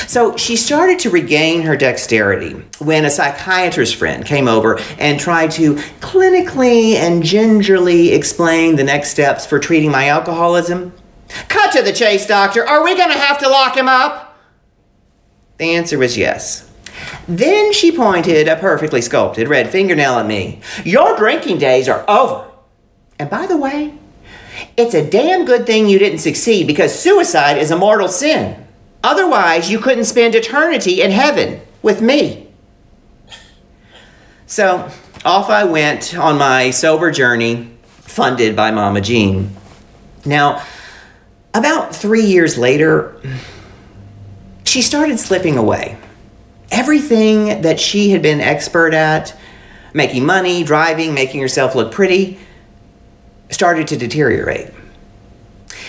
So 0.07 0.37
she 0.37 0.55
started 0.55 0.99
to 0.99 1.09
regain 1.09 1.63
her 1.63 1.75
dexterity 1.75 2.53
when 2.79 3.05
a 3.05 3.09
psychiatrist 3.09 3.95
friend 3.95 4.25
came 4.25 4.47
over 4.47 4.79
and 4.97 5.19
tried 5.19 5.51
to 5.51 5.75
clinically 5.99 6.93
and 6.93 7.23
gingerly 7.23 8.13
explain 8.13 8.75
the 8.75 8.83
next 8.83 9.09
steps 9.09 9.45
for 9.45 9.59
treating 9.59 9.91
my 9.91 10.07
alcoholism. 10.07 10.93
Cut 11.47 11.71
to 11.73 11.81
the 11.81 11.93
chase, 11.93 12.25
doctor. 12.25 12.67
Are 12.67 12.83
we 12.83 12.95
going 12.95 13.11
to 13.11 13.17
have 13.17 13.39
to 13.39 13.49
lock 13.49 13.75
him 13.75 13.87
up? 13.87 14.37
The 15.57 15.75
answer 15.75 15.97
was 15.97 16.17
yes. 16.17 16.69
Then 17.27 17.73
she 17.73 17.91
pointed 17.91 18.47
a 18.47 18.55
perfectly 18.55 19.01
sculpted 19.01 19.47
red 19.47 19.69
fingernail 19.69 20.19
at 20.19 20.25
me. 20.25 20.61
Your 20.83 21.15
drinking 21.17 21.57
days 21.57 21.89
are 21.89 22.05
over. 22.09 22.49
And 23.17 23.29
by 23.29 23.47
the 23.47 23.57
way, 23.57 23.97
it's 24.77 24.93
a 24.93 25.09
damn 25.09 25.45
good 25.45 25.65
thing 25.65 25.87
you 25.87 25.99
didn't 25.99 26.19
succeed 26.19 26.67
because 26.67 26.97
suicide 26.97 27.57
is 27.57 27.71
a 27.71 27.77
mortal 27.77 28.07
sin. 28.07 28.65
Otherwise, 29.03 29.69
you 29.69 29.79
couldn't 29.79 30.05
spend 30.05 30.35
eternity 30.35 31.01
in 31.01 31.11
heaven 31.11 31.61
with 31.81 32.01
me. 32.01 32.47
So 34.45 34.89
off 35.23 35.49
I 35.49 35.63
went 35.63 36.17
on 36.17 36.37
my 36.37 36.69
sober 36.71 37.11
journey, 37.11 37.71
funded 38.01 38.55
by 38.55 38.71
Mama 38.71 39.01
Jean. 39.01 39.55
Now, 40.25 40.63
about 41.55 41.95
three 41.95 42.25
years 42.25 42.57
later, 42.57 43.15
she 44.65 44.81
started 44.81 45.17
slipping 45.19 45.57
away. 45.57 45.97
Everything 46.69 47.61
that 47.61 47.79
she 47.79 48.09
had 48.09 48.21
been 48.21 48.41
expert 48.41 48.93
at, 48.93 49.37
making 49.93 50.25
money, 50.25 50.65
driving, 50.65 51.13
making 51.13 51.39
herself 51.39 51.73
look 51.73 51.93
pretty, 51.93 52.37
started 53.49 53.87
to 53.87 53.95
deteriorate. 53.95 54.71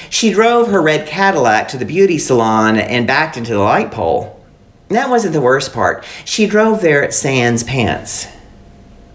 She 0.09 0.33
drove 0.33 0.69
her 0.69 0.81
red 0.81 1.09
Cadillac 1.09 1.67
to 1.69 1.79
the 1.79 1.85
beauty 1.85 2.19
salon 2.19 2.77
and 2.77 3.07
backed 3.07 3.37
into 3.37 3.53
the 3.53 3.59
light 3.59 3.91
pole. 3.91 4.45
That 4.89 5.11
wasn't 5.11 5.33
the 5.33 5.41
worst 5.41 5.73
part. 5.73 6.05
She 6.25 6.47
drove 6.47 6.81
there 6.81 7.03
at 7.03 7.13
sans 7.13 7.65
pants. 7.65 8.29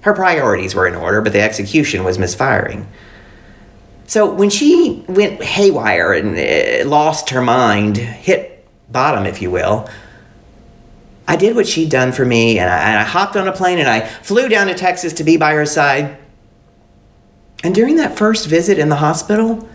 Her 0.02 0.14
priorities 0.14 0.76
were 0.76 0.88
in 0.88 0.96
order, 0.96 1.22
but 1.22 1.32
the 1.32 1.42
execution 1.42 2.04
was 2.04 2.20
misfiring. 2.20 2.88
So 4.12 4.30
when 4.30 4.50
she 4.50 5.06
went 5.08 5.42
haywire 5.42 6.12
and 6.12 6.38
uh, 6.38 6.90
lost 6.90 7.30
her 7.30 7.42
mind, 7.42 7.96
hit 7.96 8.68
bottom, 8.92 9.26
if 9.26 9.42
you 9.42 9.50
will, 9.50 9.90
I 11.30 11.38
did 11.38 11.56
what 11.56 11.66
she'd 11.66 11.90
done 11.90 12.12
for 12.12 12.26
me, 12.26 12.60
and 12.60 12.70
I, 12.70 12.90
and 12.90 13.00
I 13.00 13.04
hopped 13.04 13.38
on 13.38 13.48
a 13.48 13.54
plane 13.54 13.80
and 13.80 13.88
I 13.88 14.02
flew 14.02 14.50
down 14.50 14.68
to 14.68 14.74
Texas 14.74 15.14
to 15.14 15.24
be 15.24 15.38
by 15.38 15.54
her 15.54 15.66
side. 15.66 16.18
And 17.64 17.74
during 17.74 17.96
that 17.96 18.18
first 18.18 18.48
visit 18.48 18.78
in 18.78 18.90
the 18.90 18.98
hospital, 18.98 19.70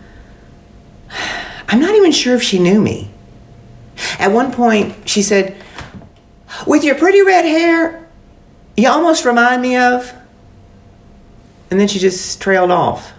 I'm 1.67 1.79
not 1.79 1.95
even 1.95 2.11
sure 2.11 2.35
if 2.35 2.43
she 2.43 2.59
knew 2.59 2.79
me. 2.79 3.09
At 4.19 4.31
one 4.31 4.51
point, 4.51 5.09
she 5.09 5.23
said, 5.23 5.57
With 6.67 6.83
your 6.83 6.93
pretty 6.93 7.23
red 7.23 7.45
hair, 7.45 8.07
you 8.75 8.87
almost 8.87 9.25
remind 9.25 9.63
me 9.63 9.77
of. 9.77 10.13
And 11.71 11.79
then 11.79 11.87
she 11.87 11.97
just 11.97 12.39
trailed 12.39 12.69
off. 12.69 13.13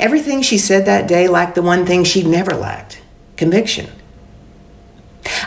Everything 0.00 0.42
she 0.42 0.58
said 0.58 0.84
that 0.86 1.08
day 1.08 1.28
lacked 1.28 1.54
the 1.54 1.62
one 1.62 1.86
thing 1.86 2.04
she'd 2.04 2.26
never 2.26 2.54
lacked 2.54 3.00
conviction. 3.36 3.90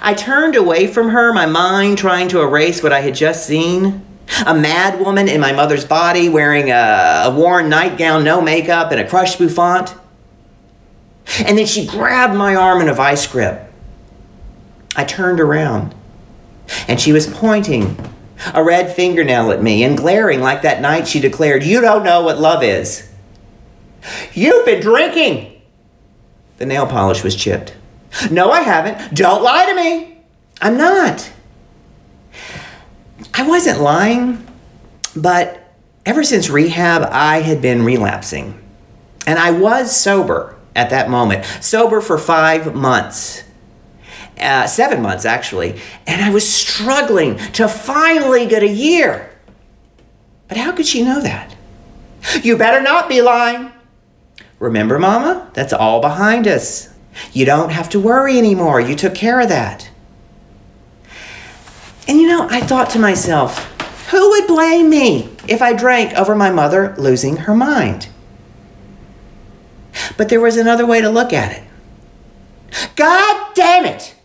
I 0.02 0.14
turned 0.14 0.56
away 0.56 0.88
from 0.88 1.10
her, 1.10 1.34
my 1.34 1.46
mind 1.46 1.98
trying 1.98 2.28
to 2.30 2.42
erase 2.42 2.84
what 2.84 2.94
I 2.94 3.02
had 3.02 3.16
just 3.16 3.46
seen. 3.46 4.06
A 4.46 4.54
mad 4.54 5.00
woman 5.00 5.28
in 5.28 5.42
my 5.42 5.52
mother's 5.52 5.86
body 5.86 6.30
wearing 6.30 6.70
a, 6.70 7.24
a 7.26 7.36
worn 7.36 7.68
nightgown, 7.68 8.24
no 8.24 8.42
makeup, 8.42 8.92
and 8.92 9.00
a 9.00 9.08
crushed 9.08 9.40
bouffant. 9.40 9.96
And 11.46 11.58
then 11.58 11.66
she 11.66 11.86
grabbed 11.86 12.36
my 12.36 12.56
arm 12.56 12.82
in 12.82 12.90
a 12.90 12.94
vice 12.94 13.26
grip. 13.26 13.72
I 14.96 15.04
turned 15.04 15.40
around, 15.40 15.96
and 16.88 17.00
she 17.00 17.12
was 17.12 17.28
pointing 17.28 17.98
a 18.54 18.64
red 18.64 18.96
fingernail 18.96 19.52
at 19.52 19.62
me 19.62 19.84
and 19.84 19.98
glaring 19.98 20.42
like 20.42 20.62
that 20.62 20.82
night 20.82 21.08
she 21.08 21.20
declared, 21.20 21.64
You 21.64 21.82
don't 21.82 22.04
know 22.04 22.24
what 22.24 22.40
love 22.40 22.64
is. 22.64 23.09
You've 24.34 24.66
been 24.66 24.82
drinking. 24.82 25.62
The 26.58 26.66
nail 26.66 26.88
polish 26.88 27.24
was 27.24 27.36
chipped. 27.36 27.76
No, 28.32 28.52
I 28.52 28.62
haven't. 28.62 29.16
Don't 29.16 29.44
lie 29.44 29.66
to 29.66 29.76
me. 29.76 30.18
I'm 30.62 30.78
not. 30.78 31.32
I 33.34 33.48
wasn't 33.48 33.80
lying, 33.82 34.46
but 35.16 35.74
ever 36.06 36.24
since 36.24 36.50
rehab, 36.50 37.08
I 37.12 37.42
had 37.42 37.62
been 37.62 37.84
relapsing. 37.84 38.60
And 39.26 39.38
I 39.38 39.52
was 39.52 39.96
sober 39.96 40.56
at 40.76 40.90
that 40.90 41.10
moment, 41.10 41.46
sober 41.62 42.02
for 42.02 42.18
five 42.18 42.74
months. 42.74 43.44
Uh, 44.40 44.66
seven 44.66 45.02
months 45.02 45.26
actually, 45.26 45.82
and 46.08 46.24
I 46.24 46.30
was 46.30 46.50
struggling 46.50 47.38
to 47.54 47.68
finally 47.68 48.46
get 48.46 48.64
a 48.64 48.70
year. 48.70 49.30
But 50.48 50.58
how 50.58 50.72
could 50.72 50.86
she 50.86 51.04
know 51.04 51.22
that? 51.22 51.56
You 52.42 52.58
better 52.58 52.82
not 52.82 53.10
be 53.10 53.22
lying. 53.22 53.69
Remember, 54.60 55.00
Mama? 55.00 55.50
That's 55.54 55.74
all 55.74 56.02
behind 56.02 56.48
us. 56.48 56.94
You 57.34 57.46
don't 57.46 57.72
have 57.72 57.90
to 57.90 58.00
worry 58.00 58.38
anymore. 58.38 58.80
You 58.80 58.96
took 58.96 59.16
care 59.16 59.40
of 59.40 59.50
that. 59.50 59.90
And 62.08 62.20
you 62.20 62.28
know, 62.28 62.48
I 62.50 62.62
thought 62.62 62.90
to 62.92 63.00
myself, 63.00 63.66
who 64.10 64.30
would 64.32 64.48
blame 64.48 64.90
me 64.90 65.30
if 65.48 65.62
I 65.62 65.74
drank 65.74 66.18
over 66.18 66.36
my 66.36 66.50
mother 66.50 66.96
losing 66.98 67.38
her 67.38 67.56
mind? 67.56 68.10
But 70.18 70.30
there 70.30 70.42
was 70.42 70.58
another 70.58 70.86
way 70.86 71.02
to 71.02 71.10
look 71.10 71.34
at 71.34 71.52
it. 71.52 71.64
God 72.96 73.56
damn 73.56 73.86
it! 73.86 74.16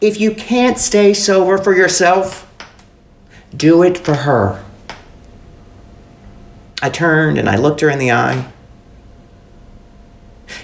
If 0.00 0.20
you 0.20 0.34
can't 0.34 0.78
stay 0.78 1.12
sober 1.14 1.58
for 1.58 1.74
yourself, 1.74 2.50
do 3.56 3.82
it 3.82 3.98
for 3.98 4.14
her. 4.14 4.64
I 6.82 6.88
turned 6.88 7.38
and 7.38 7.48
I 7.48 7.56
looked 7.56 7.80
her 7.80 7.90
in 7.90 7.98
the 7.98 8.12
eye. 8.12 8.50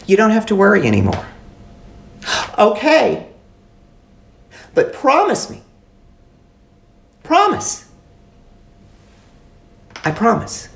You 0.06 0.16
don't 0.16 0.30
have 0.30 0.46
to 0.46 0.56
worry 0.56 0.86
anymore. 0.86 1.26
Okay. 2.58 3.28
But 4.74 4.92
promise 4.92 5.50
me. 5.50 5.62
Promise. 7.22 7.88
I 10.04 10.12
promise. 10.12 10.68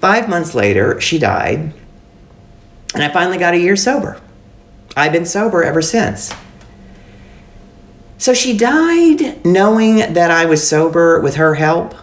Five 0.00 0.28
months 0.28 0.54
later, 0.54 1.00
she 1.00 1.18
died, 1.18 1.72
and 2.94 3.02
I 3.04 3.08
finally 3.08 3.38
got 3.38 3.54
a 3.54 3.58
year 3.58 3.76
sober. 3.76 4.20
I've 4.96 5.12
been 5.12 5.26
sober 5.26 5.62
ever 5.62 5.82
since. 5.82 6.34
So 8.18 8.34
she 8.34 8.56
died 8.56 9.44
knowing 9.44 10.14
that 10.14 10.30
I 10.30 10.46
was 10.46 10.66
sober 10.66 11.20
with 11.20 11.36
her 11.36 11.54
help, 11.54 11.94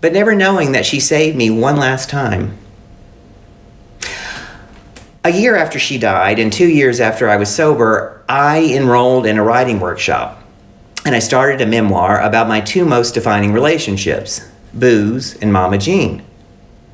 but 0.00 0.12
never 0.12 0.34
knowing 0.34 0.72
that 0.72 0.84
she 0.84 1.00
saved 1.00 1.36
me 1.36 1.50
one 1.50 1.76
last 1.76 2.10
time. 2.10 2.58
A 5.26 5.32
year 5.32 5.56
after 5.56 5.78
she 5.78 5.96
died, 5.96 6.38
and 6.38 6.52
two 6.52 6.68
years 6.68 7.00
after 7.00 7.30
I 7.30 7.38
was 7.38 7.48
sober, 7.48 8.22
I 8.28 8.62
enrolled 8.62 9.24
in 9.24 9.38
a 9.38 9.42
writing 9.42 9.80
workshop. 9.80 10.38
And 11.06 11.14
I 11.14 11.18
started 11.18 11.62
a 11.62 11.66
memoir 11.66 12.20
about 12.20 12.46
my 12.46 12.60
two 12.60 12.84
most 12.84 13.14
defining 13.14 13.54
relationships 13.54 14.46
booze 14.74 15.34
and 15.36 15.50
Mama 15.50 15.78
Jean. 15.78 16.22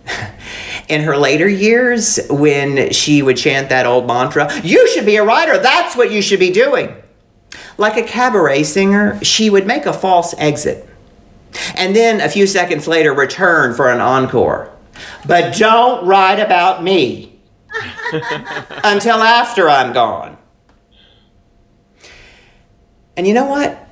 in 0.89 1.03
her 1.03 1.17
later 1.17 1.49
years, 1.49 2.21
when 2.31 2.93
she 2.93 3.21
would 3.21 3.37
chant 3.37 3.69
that 3.71 3.85
old 3.85 4.07
mantra, 4.07 4.49
You 4.63 4.89
should 4.89 5.07
be 5.07 5.17
a 5.17 5.25
writer, 5.25 5.59
that's 5.59 5.97
what 5.97 6.13
you 6.13 6.23
should 6.23 6.39
be 6.39 6.53
doing. 6.53 6.95
Like 7.79 7.97
a 7.97 8.05
cabaret 8.05 8.63
singer, 8.63 9.19
she 9.25 9.51
would 9.51 9.67
make 9.67 9.87
a 9.87 9.93
false 9.93 10.37
exit. 10.39 10.89
And 11.75 11.97
then 11.97 12.21
a 12.21 12.29
few 12.29 12.47
seconds 12.47 12.87
later, 12.87 13.13
return 13.13 13.75
for 13.75 13.91
an 13.91 14.01
encore. 14.01 14.71
But 15.27 15.57
don't 15.57 16.07
write 16.07 16.39
about 16.39 16.85
me 16.85 17.30
until 18.85 19.23
after 19.23 19.69
I'm 19.69 19.93
gone. 19.93 20.37
And 23.17 23.27
you 23.27 23.35
know 23.35 23.47
what? 23.47 23.89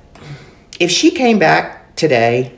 If 0.79 0.91
she 0.91 1.11
came 1.11 1.39
back 1.39 1.95
today 1.95 2.57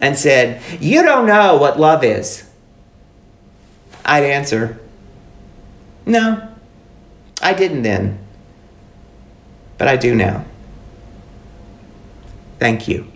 and 0.00 0.16
said, 0.16 0.62
You 0.80 1.02
don't 1.02 1.26
know 1.26 1.56
what 1.56 1.80
love 1.80 2.04
is, 2.04 2.48
I'd 4.04 4.24
answer, 4.24 4.78
No, 6.06 6.48
I 7.42 7.54
didn't 7.54 7.82
then. 7.82 8.18
But 9.78 9.88
I 9.88 9.96
do 9.96 10.14
now. 10.14 10.44
Thank 12.58 12.86
you. 12.86 13.10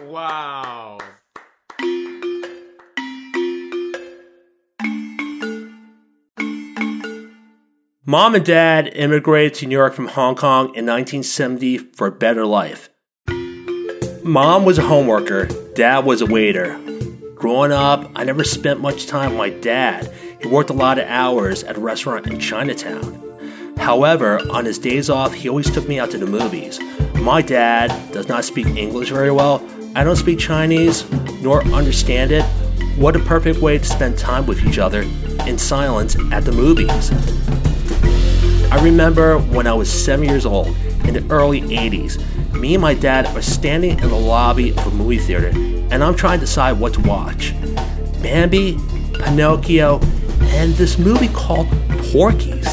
Wow. 0.00 0.67
Mom 8.08 8.34
and 8.34 8.42
dad 8.42 8.90
immigrated 8.94 9.52
to 9.52 9.66
New 9.66 9.76
York 9.76 9.92
from 9.92 10.08
Hong 10.08 10.34
Kong 10.34 10.68
in 10.74 10.86
1970 10.86 11.76
for 11.76 12.06
a 12.06 12.10
better 12.10 12.46
life. 12.46 12.88
Mom 14.22 14.64
was 14.64 14.78
a 14.78 14.82
homeworker, 14.82 15.44
dad 15.74 16.06
was 16.06 16.22
a 16.22 16.26
waiter. 16.26 16.80
Growing 17.34 17.70
up, 17.70 18.10
I 18.14 18.24
never 18.24 18.44
spent 18.44 18.80
much 18.80 19.08
time 19.08 19.32
with 19.32 19.38
my 19.38 19.50
dad. 19.50 20.10
He 20.40 20.48
worked 20.48 20.70
a 20.70 20.72
lot 20.72 20.98
of 20.98 21.06
hours 21.06 21.62
at 21.64 21.76
a 21.76 21.80
restaurant 21.80 22.26
in 22.28 22.40
Chinatown. 22.40 23.76
However, 23.76 24.40
on 24.50 24.64
his 24.64 24.78
days 24.78 25.10
off, 25.10 25.34
he 25.34 25.50
always 25.50 25.70
took 25.70 25.86
me 25.86 25.98
out 25.98 26.10
to 26.12 26.16
the 26.16 26.24
movies. 26.24 26.80
My 27.16 27.42
dad 27.42 27.90
does 28.10 28.26
not 28.26 28.46
speak 28.46 28.68
English 28.68 29.10
very 29.10 29.30
well. 29.30 29.62
I 29.94 30.02
don't 30.02 30.16
speak 30.16 30.38
Chinese, 30.38 31.04
nor 31.42 31.62
understand 31.74 32.32
it. 32.32 32.44
What 32.96 33.16
a 33.16 33.20
perfect 33.20 33.58
way 33.58 33.76
to 33.76 33.84
spend 33.84 34.16
time 34.16 34.46
with 34.46 34.64
each 34.64 34.78
other 34.78 35.02
in 35.46 35.58
silence 35.58 36.16
at 36.32 36.46
the 36.46 36.52
movies. 36.52 37.10
I 38.70 38.82
remember 38.84 39.38
when 39.38 39.66
I 39.66 39.72
was 39.72 39.90
seven 39.90 40.28
years 40.28 40.44
old 40.44 40.68
in 41.06 41.14
the 41.14 41.24
early 41.30 41.62
80s, 41.62 42.52
me 42.52 42.74
and 42.74 42.82
my 42.82 42.94
dad 42.94 43.26
are 43.34 43.42
standing 43.42 43.98
in 43.98 44.08
the 44.08 44.14
lobby 44.14 44.70
of 44.72 44.86
a 44.86 44.90
movie 44.90 45.18
theater 45.18 45.48
and 45.90 46.04
I'm 46.04 46.14
trying 46.14 46.38
to 46.38 46.44
decide 46.44 46.72
what 46.72 46.94
to 46.94 47.00
watch 47.00 47.54
Bambi, 48.22 48.76
Pinocchio, 49.14 50.00
and 50.42 50.74
this 50.74 50.98
movie 50.98 51.28
called 51.28 51.68
Porky's. 52.12 52.68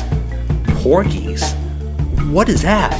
Porky's? 0.82 1.54
What 2.30 2.50
is 2.50 2.62
that? 2.64 2.94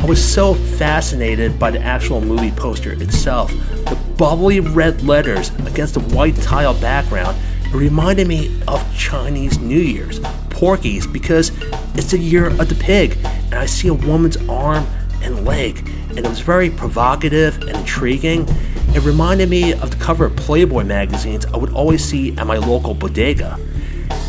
I 0.00 0.06
was 0.06 0.22
so 0.22 0.54
fascinated 0.54 1.58
by 1.58 1.70
the 1.70 1.80
actual 1.80 2.22
movie 2.22 2.52
poster 2.52 2.92
itself. 2.92 3.50
The 3.50 3.98
bubbly 4.16 4.60
red 4.60 5.02
letters 5.02 5.50
against 5.66 5.94
the 5.94 6.00
white 6.16 6.36
tile 6.36 6.72
background 6.80 7.36
reminded 7.72 8.28
me 8.28 8.60
of 8.66 8.82
Chinese 8.96 9.58
New 9.58 9.78
Year's, 9.78 10.20
Porky's, 10.48 11.06
because 11.06 11.50
it's 11.94 12.10
the 12.10 12.18
year 12.18 12.46
of 12.46 12.68
the 12.68 12.74
pig, 12.74 13.18
and 13.24 13.54
I 13.54 13.66
see 13.66 13.88
a 13.88 13.94
woman's 13.94 14.36
arm 14.48 14.86
and 15.22 15.44
leg, 15.44 15.78
and 16.08 16.18
it 16.18 16.26
was 16.26 16.40
very 16.40 16.70
provocative 16.70 17.60
and 17.62 17.70
intriguing. 17.70 18.46
It 18.94 19.02
reminded 19.02 19.48
me 19.48 19.72
of 19.72 19.90
the 19.90 19.96
cover 19.96 20.24
of 20.26 20.36
Playboy 20.36 20.84
magazines 20.84 21.46
I 21.46 21.56
would 21.56 21.72
always 21.72 22.04
see 22.04 22.36
at 22.36 22.46
my 22.46 22.56
local 22.56 22.94
bodega. 22.94 23.58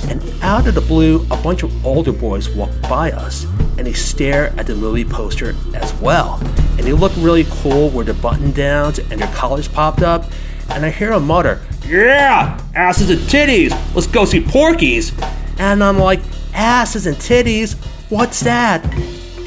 And 0.09 0.21
out 0.41 0.67
of 0.67 0.75
the 0.75 0.81
blue, 0.81 1.25
a 1.31 1.37
bunch 1.37 1.63
of 1.63 1.85
older 1.85 2.11
boys 2.11 2.49
walk 2.49 2.69
by 2.83 3.11
us, 3.11 3.45
and 3.77 3.87
they 3.87 3.93
stare 3.93 4.47
at 4.59 4.67
the 4.67 4.75
movie 4.75 5.05
poster 5.05 5.55
as 5.73 5.93
well. 5.95 6.39
And 6.77 6.81
they 6.81 6.93
look 6.93 7.11
really 7.17 7.45
cool 7.49 7.89
with 7.89 8.07
their 8.07 8.15
button 8.15 8.51
downs 8.51 8.99
and 8.99 9.21
their 9.21 9.33
collars 9.33 9.67
popped 9.67 10.01
up. 10.01 10.25
And 10.69 10.85
I 10.85 10.89
hear 10.89 11.11
them 11.11 11.27
mutter, 11.27 11.61
Yeah, 11.85 12.59
asses 12.75 13.09
and 13.09 13.19
titties, 13.21 13.71
let's 13.93 14.07
go 14.07 14.25
see 14.25 14.41
Porky's. 14.41 15.11
And 15.57 15.83
I'm 15.83 15.97
like, 15.97 16.21
Asses 16.53 17.05
and 17.05 17.15
titties? 17.17 17.75
What's 18.09 18.41
that? 18.41 18.83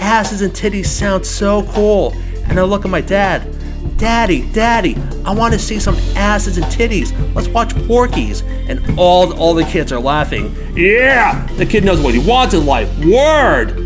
Asses 0.01 0.43
and 0.43 0.53
titties 0.53 0.87
sound 0.87 1.25
so 1.25 1.64
cool. 1.73 2.12
And 2.49 2.59
I 2.59 2.62
look 2.62 2.85
at 2.85 2.90
my 2.90 3.01
dad. 3.01 3.51
Daddy, 3.97 4.51
Daddy, 4.53 4.97
I 5.25 5.35
want 5.35 5.53
to 5.55 5.59
see 5.59 5.79
some 5.79 5.95
asses 6.17 6.59
and 6.59 6.67
titties. 6.67 7.12
Let's 7.35 7.49
watch 7.49 7.75
Porky's. 7.87 8.43
And 8.69 8.99
all 8.99 9.33
all 9.35 9.55
the 9.55 9.64
kids 9.64 9.93
are 9.93 10.01
laughing. 10.01 10.55
Yeah, 10.77 11.47
the 11.57 11.67
kid 11.67 11.85
knows 11.85 12.01
what 12.01 12.14
he 12.14 12.21
wants 12.21 12.55
in 12.55 12.67
life. 12.67 12.88
Word. 13.05 13.81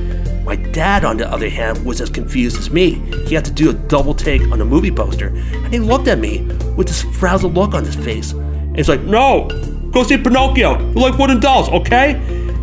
My 0.45 0.57
dad, 0.57 1.05
on 1.05 1.19
the 1.19 1.31
other 1.31 1.51
hand, 1.51 1.85
was 1.85 2.01
as 2.01 2.09
confused 2.09 2.57
as 2.59 2.71
me. 2.71 2.95
He 3.27 3.35
had 3.35 3.45
to 3.45 3.51
do 3.51 3.69
a 3.69 3.75
double 3.75 4.15
take 4.15 4.41
on 4.51 4.59
the 4.59 4.65
movie 4.65 4.91
poster, 4.91 5.27
and 5.29 5.73
he 5.73 5.79
looked 5.79 6.09
at 6.09 6.19
me 6.19 6.43
with 6.75 6.87
this 6.87 7.03
frazzled 7.19 7.55
look 7.55 7.75
on 7.75 7.85
his 7.85 7.97
face. 7.97 8.33
And 8.33 8.77
he's 8.77 8.89
like, 8.89 9.03
"No, 9.03 9.49
Go 9.91 10.03
see 10.03 10.19
Pinocchio. 10.19 10.79
You 10.79 11.01
like 11.01 11.19
wooden 11.19 11.41
dolls, 11.41 11.69
okay? 11.71 12.15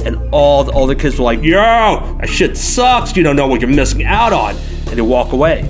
And 0.05 0.29
all 0.31 0.63
the 0.63 0.71
older 0.71 0.95
kids 0.95 1.17
were 1.17 1.25
like, 1.25 1.41
Yo, 1.41 2.17
that 2.19 2.29
shit 2.29 2.57
sucks. 2.57 3.15
You 3.17 3.23
don't 3.23 3.35
know 3.35 3.47
what 3.47 3.61
you're 3.61 3.69
missing 3.69 4.03
out 4.03 4.33
on. 4.33 4.55
And 4.87 4.97
they 4.97 5.01
walk 5.01 5.33
away. 5.33 5.63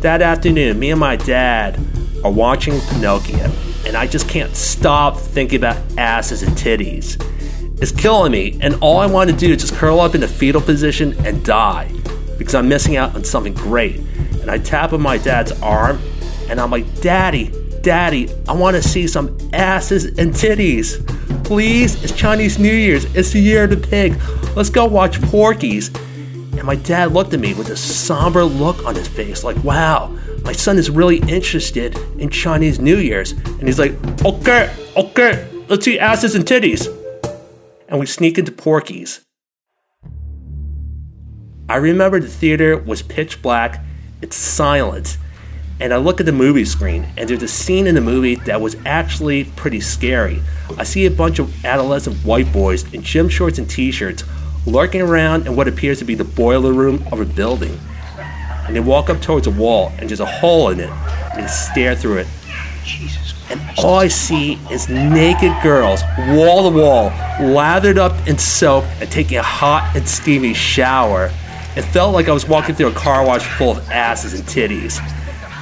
That 0.00 0.22
afternoon, 0.22 0.78
me 0.78 0.90
and 0.90 1.00
my 1.00 1.16
dad 1.16 1.78
are 2.24 2.30
watching 2.30 2.80
Pinocchio, 2.80 3.50
and 3.86 3.96
I 3.96 4.06
just 4.06 4.28
can't 4.28 4.54
stop 4.54 5.16
thinking 5.16 5.58
about 5.58 5.76
asses 5.96 6.42
and 6.42 6.56
titties. 6.56 7.16
It's 7.80 7.92
killing 7.92 8.32
me, 8.32 8.58
and 8.60 8.74
all 8.80 8.98
I 8.98 9.06
want 9.06 9.30
to 9.30 9.36
do 9.36 9.52
is 9.52 9.60
just 9.60 9.74
curl 9.74 10.00
up 10.00 10.14
in 10.14 10.20
the 10.20 10.28
fetal 10.28 10.60
position 10.60 11.14
and 11.26 11.44
die 11.44 11.92
because 12.38 12.54
I'm 12.54 12.68
missing 12.68 12.96
out 12.96 13.14
on 13.14 13.24
something 13.24 13.54
great. 13.54 13.96
And 14.40 14.50
I 14.50 14.58
tap 14.58 14.92
on 14.92 15.02
my 15.02 15.18
dad's 15.18 15.52
arm, 15.62 16.00
and 16.48 16.60
I'm 16.60 16.70
like, 16.70 17.00
Daddy, 17.00 17.52
Daddy, 17.82 18.28
I 18.48 18.52
want 18.52 18.76
to 18.76 18.82
see 18.82 19.06
some 19.06 19.36
asses 19.52 20.04
and 20.04 20.32
titties. 20.32 21.04
Please, 21.44 22.02
it's 22.02 22.12
Chinese 22.12 22.58
New 22.58 22.72
Year's. 22.72 23.04
It's 23.14 23.32
the 23.32 23.40
year 23.40 23.64
of 23.64 23.70
the 23.70 23.76
pig. 23.76 24.20
Let's 24.54 24.70
go 24.70 24.86
watch 24.86 25.20
Porky's. 25.22 25.88
And 26.58 26.64
my 26.64 26.74
dad 26.74 27.12
looked 27.12 27.32
at 27.34 27.40
me 27.40 27.54
with 27.54 27.68
a 27.68 27.76
somber 27.76 28.44
look 28.44 28.84
on 28.84 28.94
his 28.96 29.06
face, 29.06 29.44
like, 29.44 29.62
wow, 29.62 30.08
my 30.42 30.52
son 30.52 30.76
is 30.76 30.90
really 30.90 31.18
interested 31.28 31.96
in 32.18 32.30
Chinese 32.30 32.80
New 32.80 32.96
Year's. 32.96 33.32
And 33.32 33.62
he's 33.62 33.78
like, 33.78 33.92
okay, 34.24 34.74
okay, 34.96 35.48
let's 35.68 35.84
see 35.84 35.98
asses 35.98 36.34
and 36.34 36.44
titties. 36.44 36.86
And 37.88 38.00
we 38.00 38.06
sneak 38.06 38.38
into 38.38 38.52
Porky's. 38.52 39.20
I 41.68 41.76
remember 41.76 42.18
the 42.18 42.28
theater 42.28 42.76
was 42.76 43.02
pitch 43.02 43.40
black, 43.40 43.84
it's 44.20 44.36
silent, 44.36 45.18
and 45.80 45.94
I 45.94 45.96
look 45.98 46.20
at 46.20 46.26
the 46.26 46.32
movie 46.32 46.64
screen, 46.64 47.06
and 47.16 47.28
there's 47.28 47.42
a 47.42 47.48
scene 47.48 47.86
in 47.86 47.94
the 47.94 48.00
movie 48.00 48.34
that 48.34 48.60
was 48.60 48.76
actually 48.84 49.44
pretty 49.44 49.80
scary. 49.80 50.42
I 50.76 50.84
see 50.84 51.06
a 51.06 51.10
bunch 51.10 51.38
of 51.38 51.64
adolescent 51.64 52.16
white 52.24 52.52
boys 52.52 52.92
in 52.92 53.02
gym 53.02 53.28
shorts 53.28 53.58
and 53.58 53.70
t 53.70 53.92
shirts 53.92 54.24
lurking 54.66 55.00
around 55.00 55.46
in 55.46 55.56
what 55.56 55.68
appears 55.68 55.98
to 56.00 56.04
be 56.04 56.14
the 56.14 56.24
boiler 56.24 56.72
room 56.72 57.04
of 57.12 57.20
a 57.20 57.24
building. 57.24 57.78
And 58.66 58.76
they 58.76 58.80
walk 58.80 59.08
up 59.08 59.22
towards 59.22 59.46
a 59.46 59.50
wall, 59.50 59.92
and 59.98 60.10
there's 60.10 60.20
a 60.20 60.26
hole 60.26 60.68
in 60.70 60.80
it, 60.80 60.90
and 60.90 61.44
they 61.44 61.46
stare 61.46 61.94
through 61.94 62.18
it. 62.18 62.26
And 63.50 63.60
all 63.78 63.94
I 63.94 64.08
see 64.08 64.54
is 64.70 64.88
naked 64.88 65.52
girls, 65.62 66.02
wall 66.18 66.70
to 66.70 66.76
wall, 66.76 67.04
lathered 67.40 67.98
up 67.98 68.26
in 68.26 68.36
soap 68.36 68.84
and 69.00 69.10
taking 69.10 69.38
a 69.38 69.42
hot 69.42 69.92
and 69.96 70.06
steamy 70.06 70.52
shower. 70.52 71.30
It 71.76 71.82
felt 71.82 72.12
like 72.12 72.28
I 72.28 72.32
was 72.32 72.46
walking 72.46 72.74
through 72.74 72.88
a 72.88 72.94
car 72.94 73.24
wash 73.24 73.46
full 73.46 73.70
of 73.70 73.90
asses 73.90 74.34
and 74.34 74.46
titties. 74.46 74.98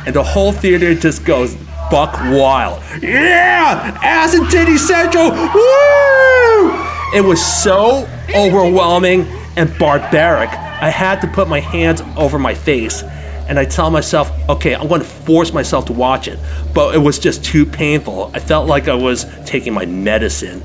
And 0.07 0.15
the 0.15 0.23
whole 0.23 0.53
theater 0.53 0.95
just 0.95 1.25
goes 1.25 1.57
buck 1.91 2.15
wild. 2.15 2.83
Yeah! 3.03 3.99
Ass 4.03 4.35
and 4.35 4.49
titty 4.51 4.79
central! 4.79 5.31
Woo! 5.31 6.87
It 7.15 7.25
was 7.25 7.45
so 7.45 8.09
overwhelming 8.35 9.27
and 9.57 9.77
barbaric. 9.79 10.51
I 10.51 10.91
had 10.91 11.21
to 11.23 11.27
put 11.27 11.49
my 11.49 11.61
hands 11.61 12.03
over 12.17 12.39
my 12.39 12.55
face 12.55 13.03
and 13.49 13.59
I 13.59 13.65
tell 13.65 13.91
myself, 13.91 14.31
okay, 14.49 14.75
I'm 14.75 14.89
going 14.89 15.01
to 15.01 15.07
force 15.07 15.53
myself 15.53 15.87
to 15.87 15.93
watch 15.93 16.27
it. 16.29 16.39
But 16.75 16.95
it 16.95 16.99
was 16.99 17.19
just 17.19 17.45
too 17.45 17.65
painful. 17.65 18.31
I 18.35 18.41
felt 18.41 18.67
like 18.67 18.89
I 18.89 18.95
was 18.95 19.25
taking 19.45 19.73
my 19.73 19.87
medicine. 19.87 20.63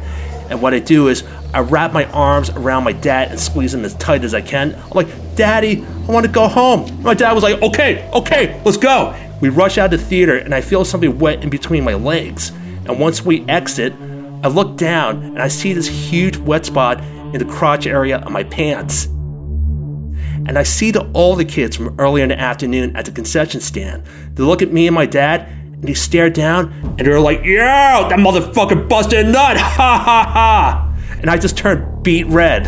And 0.49 0.61
what 0.61 0.73
I 0.73 0.79
do 0.79 1.07
is 1.07 1.23
I 1.53 1.59
wrap 1.59 1.93
my 1.93 2.05
arms 2.05 2.49
around 2.49 2.83
my 2.83 2.91
dad 2.91 3.29
and 3.31 3.39
squeeze 3.39 3.73
him 3.73 3.85
as 3.85 3.93
tight 3.95 4.23
as 4.23 4.33
I 4.33 4.41
can. 4.41 4.73
I'm 4.73 4.89
like, 4.91 5.07
Daddy, 5.35 5.83
I 5.83 6.11
want 6.11 6.25
to 6.25 6.31
go 6.31 6.47
home. 6.47 7.03
My 7.03 7.13
dad 7.13 7.33
was 7.33 7.43
like, 7.43 7.61
okay, 7.61 8.09
okay, 8.13 8.61
let's 8.65 8.77
go. 8.77 9.15
We 9.41 9.49
rush 9.49 9.77
out 9.77 9.91
of 9.93 9.99
the 9.99 10.05
theater 10.05 10.37
and 10.37 10.53
I 10.53 10.61
feel 10.61 10.85
something 10.85 11.17
wet 11.17 11.43
in 11.43 11.49
between 11.49 11.83
my 11.83 11.95
legs. 11.95 12.51
And 12.85 12.99
once 12.99 13.23
we 13.23 13.43
exit, 13.47 13.93
I 14.43 14.47
look 14.47 14.77
down 14.77 15.23
and 15.23 15.41
I 15.41 15.47
see 15.47 15.73
this 15.73 15.87
huge 15.87 16.37
wet 16.37 16.65
spot 16.65 17.01
in 17.33 17.39
the 17.39 17.45
crotch 17.45 17.87
area 17.87 18.19
of 18.19 18.31
my 18.31 18.43
pants. 18.43 19.05
And 20.47 20.57
I 20.57 20.63
see 20.63 20.93
all 21.13 21.35
the 21.35 21.45
kids 21.45 21.75
from 21.75 21.99
earlier 21.99 22.23
in 22.23 22.29
the 22.29 22.39
afternoon 22.39 22.95
at 22.95 23.05
the 23.05 23.11
concession 23.11 23.61
stand. 23.61 24.03
They 24.33 24.43
look 24.43 24.61
at 24.61 24.71
me 24.71 24.87
and 24.87 24.95
my 24.95 25.05
dad 25.05 25.47
and 25.47 25.83
they 25.83 25.93
stare 25.93 26.29
down 26.29 26.71
and 26.97 26.99
they're 26.99 27.19
like, 27.19 27.43
"Yo, 27.43 28.07
that 28.09 28.19
motherfucker 28.19 28.87
busted 28.87 29.25
a 29.25 29.31
nut! 29.31 29.57
Ha 29.61 29.97
ha 29.97 30.31
ha! 30.31 30.87
And 31.19 31.29
I 31.29 31.37
just 31.37 31.57
turned 31.57 32.03
beet 32.03 32.27
red. 32.27 32.65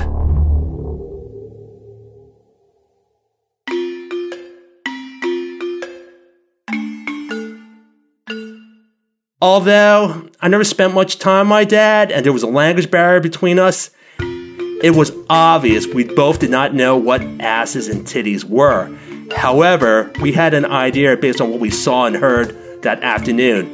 Although 9.43 10.29
I 10.39 10.47
never 10.47 10.63
spent 10.63 10.93
much 10.93 11.19
time 11.19 11.47
with 11.47 11.49
my 11.49 11.65
dad 11.65 12.13
and 12.13 12.25
there 12.25 12.31
was 12.31 12.43
a 12.43 12.47
language 12.47 12.89
barrier 12.89 13.19
between 13.19 13.59
us, 13.59 13.89
it 14.17 14.95
was 14.95 15.11
obvious 15.29 15.85
we 15.85 16.05
both 16.05 16.39
did 16.39 16.49
not 16.49 16.73
know 16.73 16.95
what 16.95 17.21
asses 17.41 17.89
and 17.89 18.07
titties 18.07 18.45
were. 18.45 18.89
However, 19.35 20.09
we 20.21 20.31
had 20.31 20.53
an 20.53 20.63
idea 20.63 21.17
based 21.17 21.41
on 21.41 21.49
what 21.49 21.59
we 21.59 21.71
saw 21.71 22.05
and 22.05 22.15
heard 22.15 22.55
that 22.83 23.03
afternoon. 23.03 23.67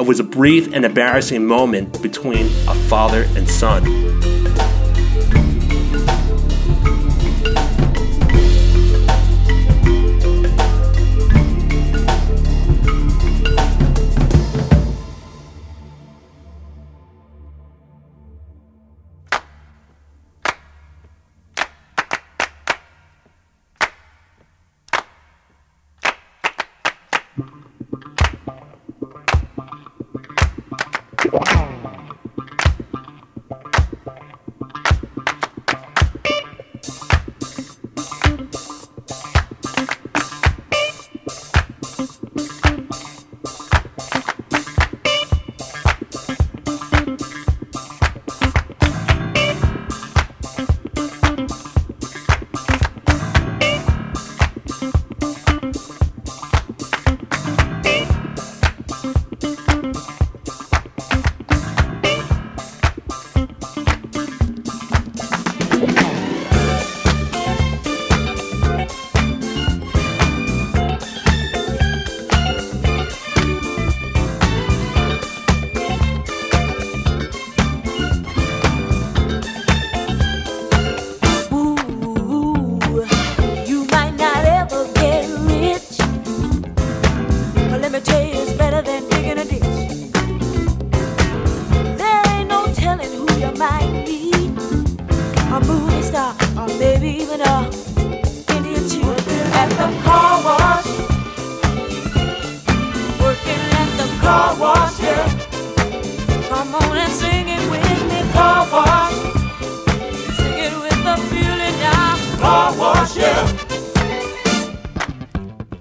It 0.00 0.06
was 0.06 0.20
a 0.20 0.24
brief 0.24 0.72
and 0.72 0.86
embarrassing 0.86 1.44
moment 1.44 2.00
between 2.00 2.46
a 2.66 2.74
father 2.88 3.24
and 3.36 3.46
son. 3.46 4.19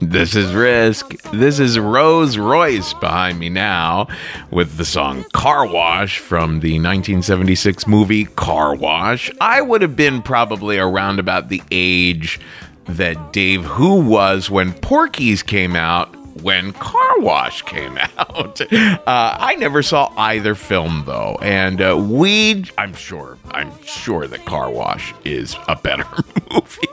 This 0.10 0.36
is 0.36 0.56
Risk. 0.56 1.22
This 1.34 1.60
is 1.60 1.78
Rose 1.78 2.36
Royce 2.36 2.96
behind 2.96 3.38
me 3.38 3.48
now 3.48 4.08
with 4.50 4.78
the 4.78 4.84
song 4.84 5.24
Car 5.34 5.68
Wash 5.68 6.18
from 6.18 6.62
the 6.62 6.80
1976 6.80 7.86
movie 7.86 8.26
Car 8.26 8.74
Wash. 8.74 9.30
I 9.40 9.62
would 9.62 9.84
have 9.84 9.96
been 9.96 10.24
probably 10.24 10.80
around 10.80 11.20
about 11.20 11.50
the 11.50 11.62
age 11.70 12.40
that 12.86 13.32
Dave 13.32 13.64
Hu 13.66 14.02
was 14.02 14.50
when 14.50 14.74
Porky's 14.74 15.44
came 15.44 15.76
out 15.76 16.12
when 16.42 16.74
Car 16.74 17.20
Wash 17.20 17.62
came 17.62 17.96
out. 18.18 18.62
Uh, 18.74 19.02
I 19.06 19.58
never 19.60 19.84
saw 19.84 20.12
either 20.18 20.56
film 20.56 21.04
though, 21.06 21.38
and 21.40 21.84
uh, 21.84 21.96
we, 21.96 22.66
I'm 22.80 22.96
sure, 22.96 23.38
I'm 23.52 23.72
sure 23.84 24.26
that 24.26 24.44
Car 24.46 24.72
Wash 24.72 25.14
is 25.24 25.56
a 25.68 25.76
better 25.76 26.08
movie. 26.52 26.88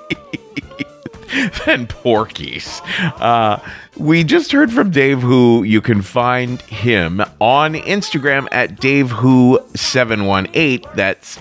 than 1.67 1.87
Porky's. 1.87 2.81
Uh, 3.01 3.61
we 3.97 4.25
just 4.25 4.51
heard 4.53 4.71
from 4.73 4.91
Dave 4.91 5.23
Hu. 5.23 5.63
You 5.63 5.81
can 5.81 6.03
find 6.03 6.61
him 6.63 7.23
on 7.41 7.75
Instagram 7.75 8.49
at 8.53 8.77
DaveHu718. 8.77 10.95
That's 10.95 11.39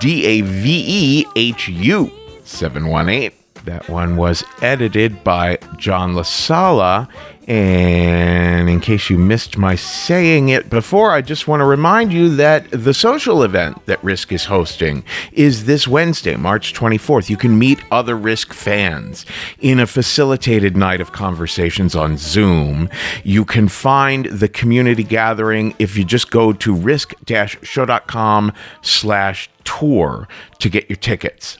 D 0.00 0.26
A 0.26 0.40
V 0.42 0.84
E 0.86 1.24
H 1.36 1.68
U 1.68 2.10
718. 2.44 3.30
That 3.64 3.88
one 3.88 4.16
was 4.16 4.44
edited 4.60 5.22
by 5.24 5.56
John 5.78 6.12
LaSala. 6.14 7.08
And 7.46 8.70
in 8.70 8.80
case 8.80 9.10
you 9.10 9.18
missed 9.18 9.58
my 9.58 9.74
saying 9.74 10.48
it 10.48 10.70
before, 10.70 11.10
I 11.10 11.20
just 11.20 11.46
want 11.46 11.60
to 11.60 11.66
remind 11.66 12.10
you 12.10 12.34
that 12.36 12.70
the 12.70 12.94
social 12.94 13.42
event 13.42 13.84
that 13.84 14.02
Risk 14.02 14.32
is 14.32 14.46
hosting 14.46 15.04
is 15.32 15.66
this 15.66 15.86
Wednesday, 15.86 16.36
March 16.36 16.72
24th. 16.72 17.28
You 17.28 17.36
can 17.36 17.58
meet 17.58 17.82
other 17.90 18.16
Risk 18.16 18.54
fans 18.54 19.26
in 19.58 19.78
a 19.78 19.86
facilitated 19.86 20.74
night 20.74 21.02
of 21.02 21.12
conversations 21.12 21.94
on 21.94 22.16
Zoom. 22.16 22.88
You 23.24 23.44
can 23.44 23.68
find 23.68 24.24
the 24.26 24.48
community 24.48 25.02
gathering 25.02 25.74
if 25.78 25.98
you 25.98 26.04
just 26.04 26.30
go 26.30 26.54
to 26.54 26.74
risk-show.com 26.74 28.52
slash 28.80 29.50
tour 29.64 30.28
to 30.60 30.68
get 30.70 30.88
your 30.88 30.96
tickets. 30.96 31.58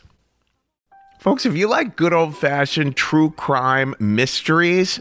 Folks, 1.18 1.44
if 1.46 1.56
you 1.56 1.68
like 1.68 1.96
good 1.96 2.12
old 2.12 2.36
fashioned 2.36 2.96
true 2.96 3.30
crime 3.30 3.94
mysteries, 3.98 5.00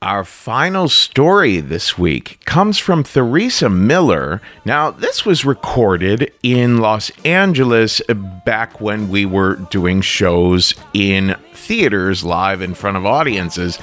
Our 0.00 0.22
final 0.22 0.88
story 0.88 1.58
this 1.58 1.98
week 1.98 2.38
comes 2.44 2.78
from 2.78 3.02
Theresa 3.02 3.68
Miller. 3.68 4.40
Now, 4.64 4.92
this 4.92 5.24
was 5.24 5.44
recorded 5.44 6.32
in 6.40 6.78
Los 6.78 7.10
Angeles 7.24 8.00
back 8.46 8.80
when 8.80 9.08
we 9.08 9.26
were 9.26 9.56
doing 9.56 10.00
shows 10.00 10.72
in 10.94 11.34
theaters 11.52 12.22
live 12.22 12.62
in 12.62 12.74
front 12.74 12.96
of 12.96 13.06
audiences. 13.06 13.76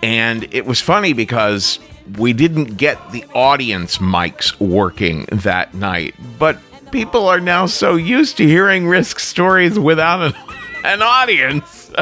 And 0.00 0.46
it 0.54 0.64
was 0.64 0.80
funny 0.80 1.12
because 1.12 1.80
we 2.18 2.32
didn't 2.32 2.76
get 2.76 3.10
the 3.10 3.24
audience 3.34 3.98
mics 3.98 4.56
working 4.60 5.24
that 5.32 5.74
night. 5.74 6.14
But 6.38 6.60
people 6.92 7.26
are 7.26 7.40
now 7.40 7.66
so 7.66 7.96
used 7.96 8.36
to 8.36 8.46
hearing 8.46 8.86
risk 8.86 9.18
stories 9.18 9.76
without 9.76 10.22
an, 10.22 10.34
an 10.84 11.02
audience. 11.02 11.90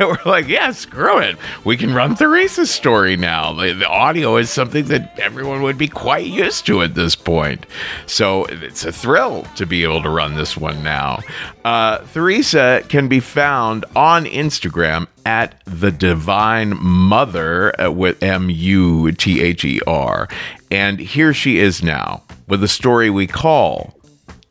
we're 0.06 0.16
like, 0.24 0.48
yeah, 0.48 0.70
screw 0.70 1.18
it. 1.18 1.36
We 1.62 1.76
can 1.76 1.92
run 1.92 2.14
Theresa's 2.14 2.70
story 2.70 3.16
now. 3.16 3.52
The, 3.52 3.74
the, 3.74 3.88
audio 3.88 4.36
is 4.36 4.48
something 4.48 4.86
that 4.86 5.18
everyone 5.18 5.60
would 5.62 5.76
be 5.76 5.88
quite 5.88 6.26
used 6.26 6.64
to 6.66 6.80
at 6.82 6.94
this 6.94 7.14
point. 7.14 7.66
So 8.06 8.46
it's 8.46 8.84
a 8.84 8.92
thrill 8.92 9.42
to 9.56 9.66
be 9.66 9.82
able 9.82 10.02
to 10.02 10.08
run 10.08 10.36
this 10.36 10.56
one 10.56 10.82
now. 10.82 11.20
Uh, 11.64 11.98
Theresa 11.98 12.82
can 12.88 13.08
be 13.08 13.20
found 13.20 13.84
on 13.94 14.24
Instagram 14.24 15.06
at 15.26 15.62
the 15.66 15.90
Divine 15.90 16.82
Mother 16.82 17.78
uh, 17.78 17.90
with 17.90 18.22
M 18.22 18.48
U 18.48 19.12
T 19.12 19.42
H 19.42 19.64
E 19.66 19.80
R. 19.86 20.28
And 20.70 20.98
here 20.98 21.34
she 21.34 21.58
is 21.58 21.82
now 21.82 22.22
with 22.48 22.64
a 22.64 22.68
story 22.68 23.10
we 23.10 23.26
call 23.26 23.94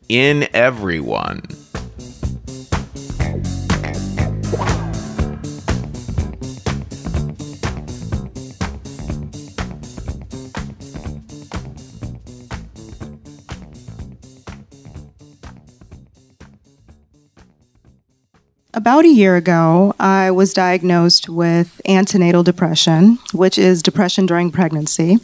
In 0.08 0.48
Everyone. 0.54 1.42
About 18.72 19.04
a 19.04 19.08
year 19.08 19.34
ago, 19.34 19.96
I 19.98 20.30
was 20.30 20.54
diagnosed 20.54 21.28
with 21.28 21.80
antenatal 21.88 22.44
depression, 22.44 23.18
which 23.32 23.58
is 23.58 23.82
depression 23.82 24.26
during 24.26 24.52
pregnancy. 24.52 25.18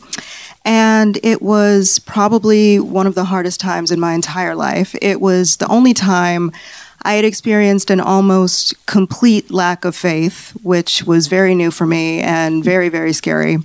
And 0.64 1.20
it 1.22 1.40
was 1.40 2.00
probably 2.00 2.80
one 2.80 3.06
of 3.06 3.14
the 3.14 3.26
hardest 3.26 3.60
times 3.60 3.92
in 3.92 4.00
my 4.00 4.14
entire 4.14 4.56
life. 4.56 4.96
It 5.00 5.20
was 5.20 5.58
the 5.58 5.68
only 5.68 5.94
time 5.94 6.50
I 7.02 7.12
had 7.12 7.24
experienced 7.24 7.88
an 7.88 8.00
almost 8.00 8.84
complete 8.86 9.52
lack 9.52 9.84
of 9.84 9.94
faith, 9.94 10.50
which 10.64 11.04
was 11.04 11.28
very 11.28 11.54
new 11.54 11.70
for 11.70 11.86
me 11.86 12.20
and 12.22 12.64
very, 12.64 12.88
very 12.88 13.12
scary. 13.12 13.58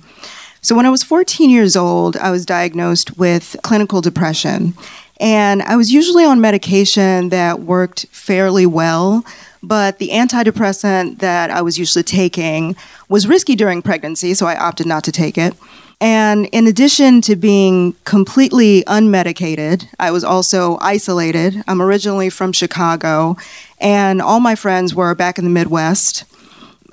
So, 0.60 0.76
when 0.76 0.86
I 0.86 0.90
was 0.90 1.02
14 1.02 1.50
years 1.50 1.74
old, 1.74 2.16
I 2.18 2.30
was 2.30 2.46
diagnosed 2.46 3.18
with 3.18 3.56
clinical 3.64 4.00
depression. 4.00 4.74
And 5.18 5.60
I 5.62 5.74
was 5.74 5.92
usually 5.92 6.24
on 6.24 6.40
medication 6.40 7.30
that 7.30 7.60
worked 7.60 8.06
fairly 8.12 8.64
well, 8.64 9.24
but 9.62 9.98
the 9.98 10.08
antidepressant 10.08 11.18
that 11.18 11.50
I 11.50 11.62
was 11.62 11.78
usually 11.78 12.02
taking 12.02 12.76
was 13.08 13.26
risky 13.26 13.54
during 13.54 13.82
pregnancy, 13.82 14.34
so 14.34 14.46
I 14.46 14.56
opted 14.56 14.86
not 14.86 15.04
to 15.04 15.12
take 15.12 15.38
it. 15.38 15.54
And 16.00 16.46
in 16.46 16.66
addition 16.66 17.20
to 17.22 17.36
being 17.36 17.94
completely 18.04 18.82
unmedicated, 18.88 19.86
I 20.00 20.10
was 20.10 20.24
also 20.24 20.76
isolated. 20.80 21.62
I'm 21.68 21.80
originally 21.80 22.28
from 22.28 22.52
Chicago, 22.52 23.36
and 23.80 24.20
all 24.20 24.40
my 24.40 24.56
friends 24.56 24.96
were 24.96 25.14
back 25.14 25.38
in 25.38 25.44
the 25.44 25.50
Midwest. 25.50 26.24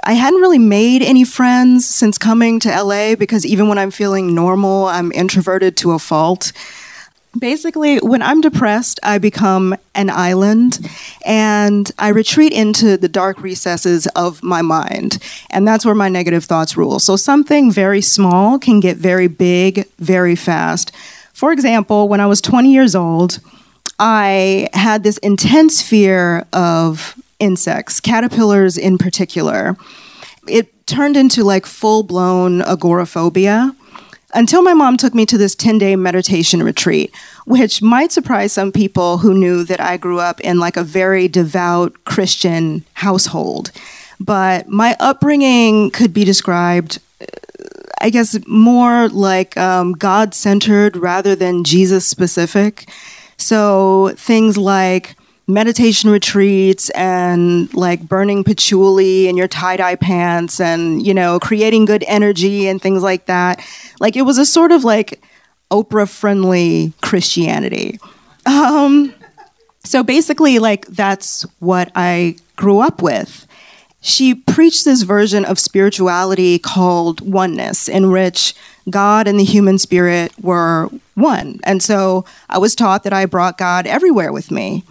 I 0.03 0.13
hadn't 0.13 0.39
really 0.39 0.59
made 0.59 1.01
any 1.01 1.23
friends 1.23 1.87
since 1.87 2.17
coming 2.17 2.59
to 2.61 2.69
LA 2.69 3.15
because 3.15 3.45
even 3.45 3.67
when 3.67 3.79
I'm 3.79 3.91
feeling 3.91 4.35
normal, 4.35 4.85
I'm 4.85 5.11
introverted 5.11 5.75
to 5.77 5.91
a 5.91 5.99
fault. 5.99 6.51
Basically, 7.37 7.97
when 7.97 8.23
I'm 8.23 8.41
depressed, 8.41 8.99
I 9.03 9.19
become 9.19 9.75
an 9.93 10.09
island 10.09 10.79
and 11.23 11.91
I 11.99 12.09
retreat 12.09 12.53
into 12.53 12.97
the 12.97 13.07
dark 13.07 13.39
recesses 13.41 14.07
of 14.15 14.41
my 14.41 14.63
mind. 14.63 15.19
And 15.51 15.67
that's 15.67 15.85
where 15.85 15.93
my 15.93 16.09
negative 16.09 16.45
thoughts 16.45 16.75
rule. 16.75 16.97
So 16.97 17.15
something 17.15 17.71
very 17.71 18.01
small 18.01 18.57
can 18.57 18.79
get 18.79 18.97
very 18.97 19.27
big 19.27 19.85
very 19.99 20.35
fast. 20.35 20.91
For 21.33 21.51
example, 21.51 22.09
when 22.09 22.19
I 22.19 22.25
was 22.25 22.41
20 22.41 22.73
years 22.73 22.95
old, 22.95 23.39
I 23.99 24.67
had 24.73 25.03
this 25.03 25.17
intense 25.19 25.81
fear 25.83 26.47
of 26.51 27.15
insects, 27.39 27.99
caterpillars 27.99 28.77
in 28.77 28.97
particular. 28.97 29.77
It 30.47 30.87
turned 30.87 31.15
into 31.15 31.43
like 31.43 31.65
full 31.65 32.01
blown 32.03 32.61
agoraphobia. 32.63 33.75
Until 34.33 34.61
my 34.61 34.73
mom 34.73 34.97
took 34.97 35.13
me 35.13 35.25
to 35.25 35.37
this 35.37 35.55
10 35.55 35.77
day 35.77 35.95
meditation 35.95 36.63
retreat, 36.63 37.13
which 37.45 37.81
might 37.81 38.11
surprise 38.11 38.53
some 38.53 38.71
people 38.71 39.19
who 39.19 39.33
knew 39.33 39.63
that 39.63 39.79
I 39.79 39.97
grew 39.97 40.19
up 40.19 40.39
in 40.41 40.59
like 40.59 40.77
a 40.77 40.83
very 40.83 41.27
devout 41.27 42.05
Christian 42.05 42.85
household. 42.93 43.71
But 44.19 44.67
my 44.67 44.95
upbringing 44.99 45.91
could 45.91 46.13
be 46.13 46.25
described, 46.25 46.99
uh, 47.21 47.25
I 48.01 48.09
guess, 48.09 48.37
more 48.47 49.07
like 49.09 49.55
um, 49.57 49.93
God 49.93 50.33
centered 50.33 50.97
rather 50.97 51.35
than 51.35 51.63
Jesus 51.63 52.05
specific. 52.05 52.89
So 53.37 54.13
things 54.15 54.57
like 54.57 55.15
meditation 55.49 56.11
retreats 56.11 56.91
and 56.91 57.73
like 57.73 58.07
burning 58.07 58.43
patchouli 58.43 59.27
in 59.27 59.35
your 59.35 59.47
tie-dye 59.47 59.95
pants 59.95 60.59
and 60.59 61.05
you 61.05 61.13
know 61.13 61.39
creating 61.39 61.85
good 61.85 62.03
energy 62.07 62.67
and 62.67 62.81
things 62.81 63.01
like 63.01 63.25
that. 63.25 63.59
Like 63.99 64.15
it 64.15 64.21
was 64.21 64.37
a 64.37 64.45
sort 64.45 64.71
of 64.71 64.83
like 64.83 65.21
oprah 65.71 66.07
friendly 66.07 66.93
christianity. 67.01 67.99
Um, 68.45 69.13
so 69.83 70.03
basically 70.03 70.59
like 70.59 70.85
that's 70.85 71.43
what 71.59 71.91
i 71.95 72.35
grew 72.55 72.79
up 72.79 73.01
with. 73.01 73.47
She 74.01 74.35
preached 74.35 74.85
this 74.85 75.01
version 75.01 75.43
of 75.43 75.59
spirituality 75.59 76.59
called 76.59 77.21
oneness 77.21 77.89
in 77.89 78.11
which 78.11 78.53
god 78.89 79.27
and 79.27 79.39
the 79.39 79.43
human 79.43 79.79
spirit 79.79 80.31
were 80.39 80.89
one. 81.15 81.59
And 81.63 81.81
so 81.81 82.23
i 82.49 82.59
was 82.59 82.75
taught 82.75 83.03
that 83.03 83.13
i 83.13 83.25
brought 83.25 83.57
god 83.57 83.87
everywhere 83.87 84.31
with 84.31 84.51
me 84.51 84.83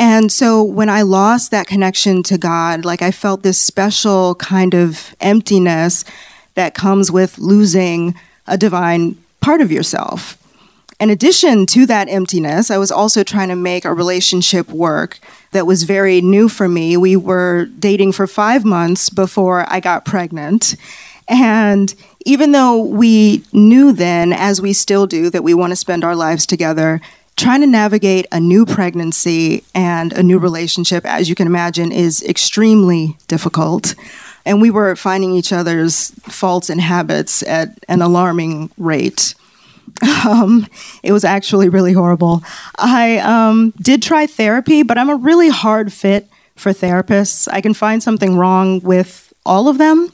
and 0.00 0.32
so 0.32 0.62
when 0.62 0.88
I 0.88 1.02
lost 1.02 1.50
that 1.50 1.66
connection 1.66 2.22
to 2.22 2.38
God, 2.38 2.86
like 2.86 3.02
I 3.02 3.10
felt 3.10 3.42
this 3.42 3.60
special 3.60 4.34
kind 4.36 4.74
of 4.74 5.14
emptiness 5.20 6.06
that 6.54 6.72
comes 6.72 7.12
with 7.12 7.38
losing 7.38 8.14
a 8.46 8.56
divine 8.56 9.22
part 9.42 9.60
of 9.60 9.70
yourself. 9.70 10.38
In 10.98 11.10
addition 11.10 11.66
to 11.66 11.84
that 11.84 12.08
emptiness, 12.08 12.70
I 12.70 12.78
was 12.78 12.90
also 12.90 13.22
trying 13.22 13.50
to 13.50 13.56
make 13.56 13.84
a 13.84 13.92
relationship 13.92 14.70
work 14.70 15.18
that 15.50 15.66
was 15.66 15.82
very 15.82 16.22
new 16.22 16.48
for 16.48 16.66
me. 16.66 16.96
We 16.96 17.14
were 17.14 17.66
dating 17.78 18.12
for 18.12 18.26
five 18.26 18.64
months 18.64 19.10
before 19.10 19.66
I 19.70 19.80
got 19.80 20.06
pregnant. 20.06 20.76
And 21.28 21.94
even 22.24 22.52
though 22.52 22.82
we 22.82 23.44
knew 23.52 23.92
then, 23.92 24.32
as 24.32 24.62
we 24.62 24.72
still 24.72 25.06
do, 25.06 25.28
that 25.28 25.44
we 25.44 25.52
want 25.52 25.72
to 25.72 25.76
spend 25.76 26.04
our 26.04 26.16
lives 26.16 26.46
together, 26.46 27.02
trying 27.40 27.62
to 27.62 27.66
navigate 27.66 28.26
a 28.30 28.38
new 28.38 28.66
pregnancy 28.66 29.64
and 29.74 30.12
a 30.12 30.22
new 30.22 30.38
relationship, 30.38 31.06
as 31.06 31.28
you 31.28 31.34
can 31.34 31.46
imagine, 31.46 31.90
is 31.90 32.22
extremely 32.22 33.16
difficult. 33.28 33.94
And 34.44 34.60
we 34.60 34.70
were 34.70 34.94
finding 34.94 35.32
each 35.32 35.50
other's 35.50 36.10
faults 36.22 36.68
and 36.68 36.80
habits 36.80 37.42
at 37.44 37.78
an 37.88 38.02
alarming 38.02 38.70
rate. 38.78 39.34
Um, 40.26 40.66
it 41.02 41.12
was 41.12 41.24
actually 41.24 41.68
really 41.68 41.92
horrible. 41.92 42.42
I 42.78 43.18
um, 43.18 43.74
did 43.82 44.02
try 44.02 44.26
therapy, 44.26 44.82
but 44.82 44.96
I'm 44.96 45.10
a 45.10 45.16
really 45.16 45.50
hard 45.50 45.92
fit 45.92 46.26
for 46.56 46.72
therapists. 46.72 47.48
I 47.52 47.60
can 47.60 47.74
find 47.74 48.02
something 48.02 48.36
wrong 48.36 48.80
with 48.80 49.32
all 49.44 49.68
of 49.68 49.76
them. 49.76 50.10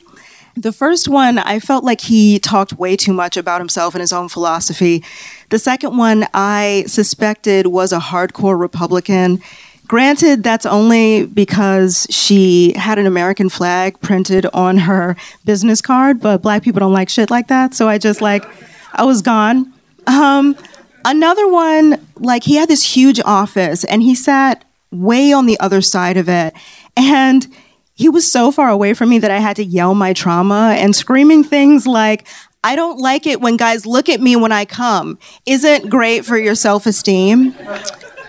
The 0.57 0.73
first 0.73 1.07
one, 1.07 1.39
I 1.39 1.61
felt 1.61 1.85
like 1.85 2.01
he 2.01 2.39
talked 2.39 2.73
way 2.73 2.97
too 2.97 3.13
much 3.13 3.37
about 3.37 3.61
himself 3.61 3.95
and 3.95 4.01
his 4.01 4.13
own 4.13 4.29
philosophy. 4.31 5.05
The 5.49 5.59
second 5.59 5.97
one, 5.97 6.27
I 6.35 6.85
suspected 6.87 7.69
was 7.69 7.93
a 7.93 7.99
hardcore 7.99 8.59
Republican. 8.59 9.41
Granted, 9.87 10.43
that's 10.43 10.67
only 10.67 11.27
because 11.27 12.09
she 12.11 12.73
had 12.77 12.99
an 12.99 13.07
American 13.07 13.49
flag 13.49 14.01
printed 14.01 14.47
on 14.47 14.79
her 14.79 15.17
business 15.45 15.81
card, 15.81 16.21
but 16.21 16.43
black 16.43 16.65
people 16.65 16.81
don't 16.81 16.93
like 16.93 17.09
shit 17.09 17.31
like 17.31 17.47
that. 17.49 17.75
So 17.75 17.89
I 17.89 17.99
just 17.99 18.21
like, 18.21 18.45
I 18.93 19.05
was 19.05 19.23
gone. 19.23 19.73
Um, 20.09 20.57
another 21.05 21.47
one, 21.47 22.05
like, 22.17 22.43
he 22.43 22.57
had 22.57 22.69
this 22.69 22.83
huge 22.83 23.21
office 23.25 23.85
and 23.85 24.03
he 24.03 24.17
sat 24.17 24.65
way 24.91 25.33
on 25.33 25.47
the 25.47 25.61
other 25.61 25.81
side 25.81 26.17
of 26.17 26.29
it. 26.29 26.55
And 26.97 27.47
he 27.95 28.09
was 28.09 28.31
so 28.31 28.51
far 28.51 28.69
away 28.69 28.93
from 28.93 29.09
me 29.09 29.21
that 29.21 29.31
I 29.31 29.39
had 29.39 29.57
to 29.57 29.65
yell 29.65 29.95
my 29.95 30.13
trauma 30.13 30.75
and 30.77 30.97
screaming 30.97 31.45
things 31.45 31.87
like, 31.87 32.27
I 32.67 32.75
don't 32.75 32.99
like 32.99 33.29
it 33.29 33.41
when 33.41 33.57
guys 33.57 33.87
look 33.87 34.09
at 34.09 34.21
me 34.21 34.35
when 34.35 34.51
I 34.51 34.65
come. 34.65 35.21
Isn't 35.47 35.89
great 35.89 36.25
for 36.25 36.37
your 36.37 36.57
self 36.57 36.85
esteem. 36.85 37.55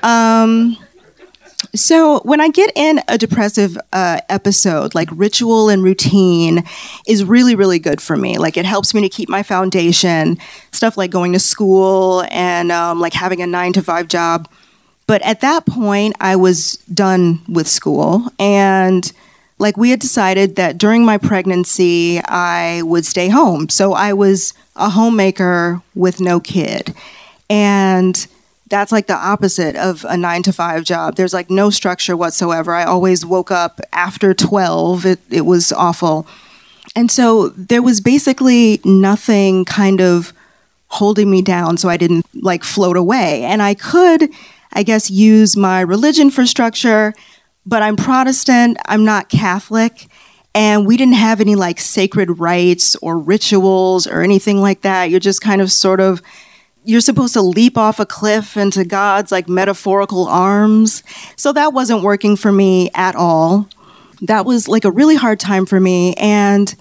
Um, 0.03 0.77
so 1.73 2.19
when 2.19 2.39
I 2.39 2.49
get 2.49 2.71
in 2.75 3.01
a 3.07 3.17
depressive 3.17 3.79
uh, 3.93 4.21
episode, 4.29 4.93
like 4.93 5.09
ritual 5.11 5.69
and 5.69 5.81
routine 5.81 6.63
is 7.07 7.25
really, 7.25 7.55
really 7.55 7.79
good 7.79 7.99
for 7.99 8.15
me. 8.15 8.37
Like 8.37 8.57
it 8.57 8.65
helps 8.65 8.93
me 8.93 9.01
to 9.01 9.09
keep 9.09 9.27
my 9.27 9.41
foundation, 9.41 10.37
stuff 10.71 10.97
like 10.97 11.09
going 11.09 11.33
to 11.33 11.39
school 11.39 12.23
and 12.29 12.71
um, 12.71 12.99
like 12.99 13.13
having 13.13 13.41
a 13.41 13.47
nine 13.47 13.73
to 13.73 13.81
five 13.81 14.07
job. 14.07 14.47
But 15.07 15.23
at 15.23 15.41
that 15.41 15.65
point, 15.65 16.15
I 16.19 16.35
was 16.35 16.73
done 16.93 17.41
with 17.49 17.67
school 17.67 18.27
and 18.37 19.11
like 19.59 19.77
we 19.77 19.89
had 19.89 19.99
decided 19.99 20.55
that 20.55 20.77
during 20.77 21.03
my 21.03 21.17
pregnancy 21.17 22.19
I 22.25 22.81
would 22.83 23.05
stay 23.05 23.29
home. 23.29 23.69
So 23.69 23.93
I 23.93 24.13
was 24.13 24.53
a 24.75 24.89
homemaker 24.89 25.81
with 25.95 26.19
no 26.19 26.39
kid. 26.39 26.93
And 27.49 28.27
that's 28.69 28.91
like 28.91 29.07
the 29.07 29.15
opposite 29.15 29.75
of 29.75 30.05
a 30.09 30.17
9 30.17 30.43
to 30.43 30.53
5 30.53 30.83
job. 30.83 31.15
There's 31.15 31.33
like 31.33 31.49
no 31.49 31.69
structure 31.69 32.17
whatsoever. 32.17 32.73
I 32.73 32.83
always 32.83 33.25
woke 33.25 33.51
up 33.51 33.79
after 33.93 34.33
12. 34.33 35.05
It 35.05 35.19
it 35.29 35.45
was 35.45 35.71
awful. 35.71 36.27
And 36.95 37.11
so 37.11 37.49
there 37.49 37.81
was 37.81 38.01
basically 38.01 38.81
nothing 38.83 39.65
kind 39.65 40.01
of 40.01 40.33
holding 40.89 41.29
me 41.29 41.41
down 41.41 41.77
so 41.77 41.89
I 41.89 41.97
didn't 41.97 42.25
like 42.33 42.63
float 42.63 42.97
away. 42.97 43.43
And 43.43 43.61
I 43.61 43.73
could 43.73 44.29
I 44.73 44.83
guess 44.83 45.09
use 45.09 45.55
my 45.55 45.81
religion 45.81 46.29
for 46.29 46.45
structure 46.45 47.13
but 47.67 47.83
I'm 47.83 47.97
Protestant, 47.97 48.77
I'm 48.85 49.03
not 49.03 49.27
Catholic, 49.27 50.07
and 50.55 50.87
we 50.87 50.95
didn't 50.95 51.15
have 51.15 51.41
any 51.41 51.55
like 51.55 51.79
sacred 51.79 52.39
rites 52.39 52.95
or 52.97 53.19
rituals 53.19 54.07
or 54.07 54.21
anything 54.21 54.61
like 54.61 54.81
that. 54.81 55.09
You're 55.09 55.19
just 55.19 55.41
kind 55.41 55.61
of 55.61 55.71
sort 55.71 55.99
of 55.99 56.21
you're 56.85 57.01
supposed 57.01 57.33
to 57.33 57.41
leap 57.41 57.77
off 57.77 57.99
a 57.99 58.05
cliff 58.05 58.55
into 58.55 58.85
God's 58.85 59.29
like 59.29 59.49
metaphorical 59.49 60.25
arms. 60.27 61.03
So 61.35 61.51
that 61.51 61.73
wasn't 61.73 62.01
working 62.01 62.37
for 62.37 62.49
me 62.49 62.89
at 62.95 63.13
all. 63.13 63.67
That 64.21 64.45
was 64.45 64.69
like 64.69 64.85
a 64.85 64.91
really 64.91 65.17
hard 65.17 65.37
time 65.37 65.65
for 65.65 65.81
me 65.81 66.13
and 66.13 66.73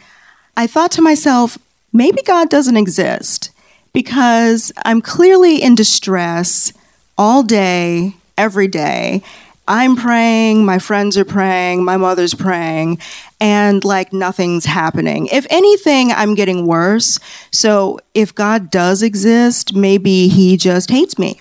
I 0.57 0.66
thought 0.66 0.92
to 0.92 1.03
myself, 1.03 1.59
maybe 1.92 2.22
God 2.22 2.49
doesn't 2.49 2.77
exist 2.77 3.51
because 3.92 4.72
I'm 4.85 5.03
clearly 5.03 5.61
in 5.61 5.75
distress 5.75 6.72
all 7.18 7.42
day, 7.42 8.14
every 8.38 8.68
day. 8.68 9.22
I'm 9.68 9.96
praying, 9.96 10.64
my 10.64 10.79
friends 10.79 11.16
are 11.18 11.24
praying, 11.24 11.85
my 11.85 11.96
mother's 11.96 12.35
praying, 12.35 12.98
and 13.40 13.85
like 13.85 14.12
nothing's 14.12 14.64
happening. 14.64 15.26
If 15.26 15.46
anything, 15.50 16.12
I'm 16.12 16.35
getting 16.35 16.66
worse. 16.66 17.18
So 17.50 17.98
if 18.14 18.35
God 18.35 18.70
does 18.70 19.02
exist, 19.02 19.74
maybe 19.74 20.29
he 20.29 20.57
just 20.57 20.90
hates 20.90 21.18
me. 21.18 21.38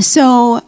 So 0.00 0.62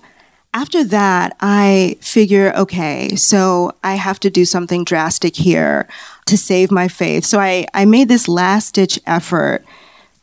after 0.55 0.85
that, 0.85 1.35
I 1.41 1.97
figure, 2.01 2.53
okay, 2.55 3.17
so 3.17 3.73
I 3.83 3.95
have 3.95 4.21
to 4.21 4.29
do 4.29 4.45
something 4.45 4.85
drastic 4.85 5.37
here 5.37 5.89
to 6.27 6.37
save 6.37 6.71
my 6.71 6.89
faith. 6.89 7.25
So 7.25 7.41
I, 7.41 7.67
I 7.73 7.87
made 7.87 8.09
this 8.09 8.29
last 8.29 8.75
ditch 8.75 9.01
effort 9.07 9.65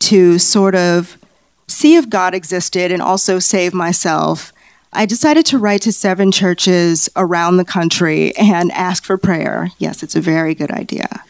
to 0.00 0.38
sort 0.38 0.76
of 0.76 1.18
see 1.66 1.96
if 1.96 2.08
God 2.08 2.34
existed 2.34 2.92
and 2.92 3.02
also 3.02 3.40
save 3.40 3.74
myself 3.74 4.52
I 4.92 5.06
decided 5.06 5.46
to 5.46 5.58
write 5.58 5.82
to 5.82 5.92
seven 5.92 6.32
churches 6.32 7.08
around 7.14 7.56
the 7.56 7.64
country 7.64 8.36
and 8.36 8.72
ask 8.72 9.04
for 9.04 9.16
prayer. 9.16 9.70
Yes, 9.78 10.02
it's 10.02 10.16
a 10.16 10.20
very 10.20 10.54
good 10.54 10.70
idea. 10.70 11.24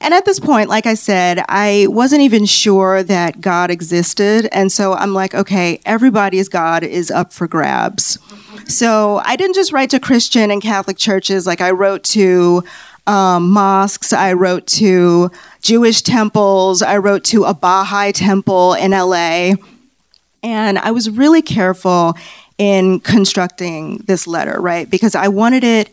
And 0.00 0.12
at 0.12 0.26
this 0.26 0.40
point, 0.40 0.68
like 0.68 0.84
I 0.84 0.94
said, 0.94 1.42
I 1.48 1.86
wasn't 1.88 2.22
even 2.22 2.44
sure 2.44 3.02
that 3.04 3.40
God 3.40 3.70
existed. 3.70 4.48
And 4.52 4.70
so 4.70 4.92
I'm 4.92 5.14
like, 5.14 5.34
okay, 5.34 5.80
everybody's 5.86 6.48
God 6.48 6.82
is 6.82 7.10
up 7.10 7.32
for 7.32 7.46
grabs. 7.46 8.18
So 8.66 9.22
I 9.24 9.36
didn't 9.36 9.54
just 9.54 9.72
write 9.72 9.90
to 9.90 10.00
Christian 10.00 10.50
and 10.50 10.60
Catholic 10.60 10.98
churches, 10.98 11.46
like 11.46 11.60
I 11.60 11.70
wrote 11.70 12.02
to 12.04 12.64
um, 13.06 13.50
mosques, 13.50 14.12
I 14.12 14.32
wrote 14.32 14.66
to 14.66 15.30
Jewish 15.62 16.02
temples, 16.02 16.82
I 16.82 16.98
wrote 16.98 17.24
to 17.24 17.44
a 17.44 17.54
Baha'i 17.54 18.12
temple 18.12 18.74
in 18.74 18.90
LA. 18.90 19.54
And 20.42 20.78
I 20.78 20.90
was 20.90 21.08
really 21.08 21.40
careful 21.40 22.14
in 22.58 23.00
constructing 23.00 23.98
this 23.98 24.26
letter, 24.26 24.60
right? 24.60 24.88
Because 24.88 25.14
I 25.14 25.28
wanted 25.28 25.64
it 25.64 25.90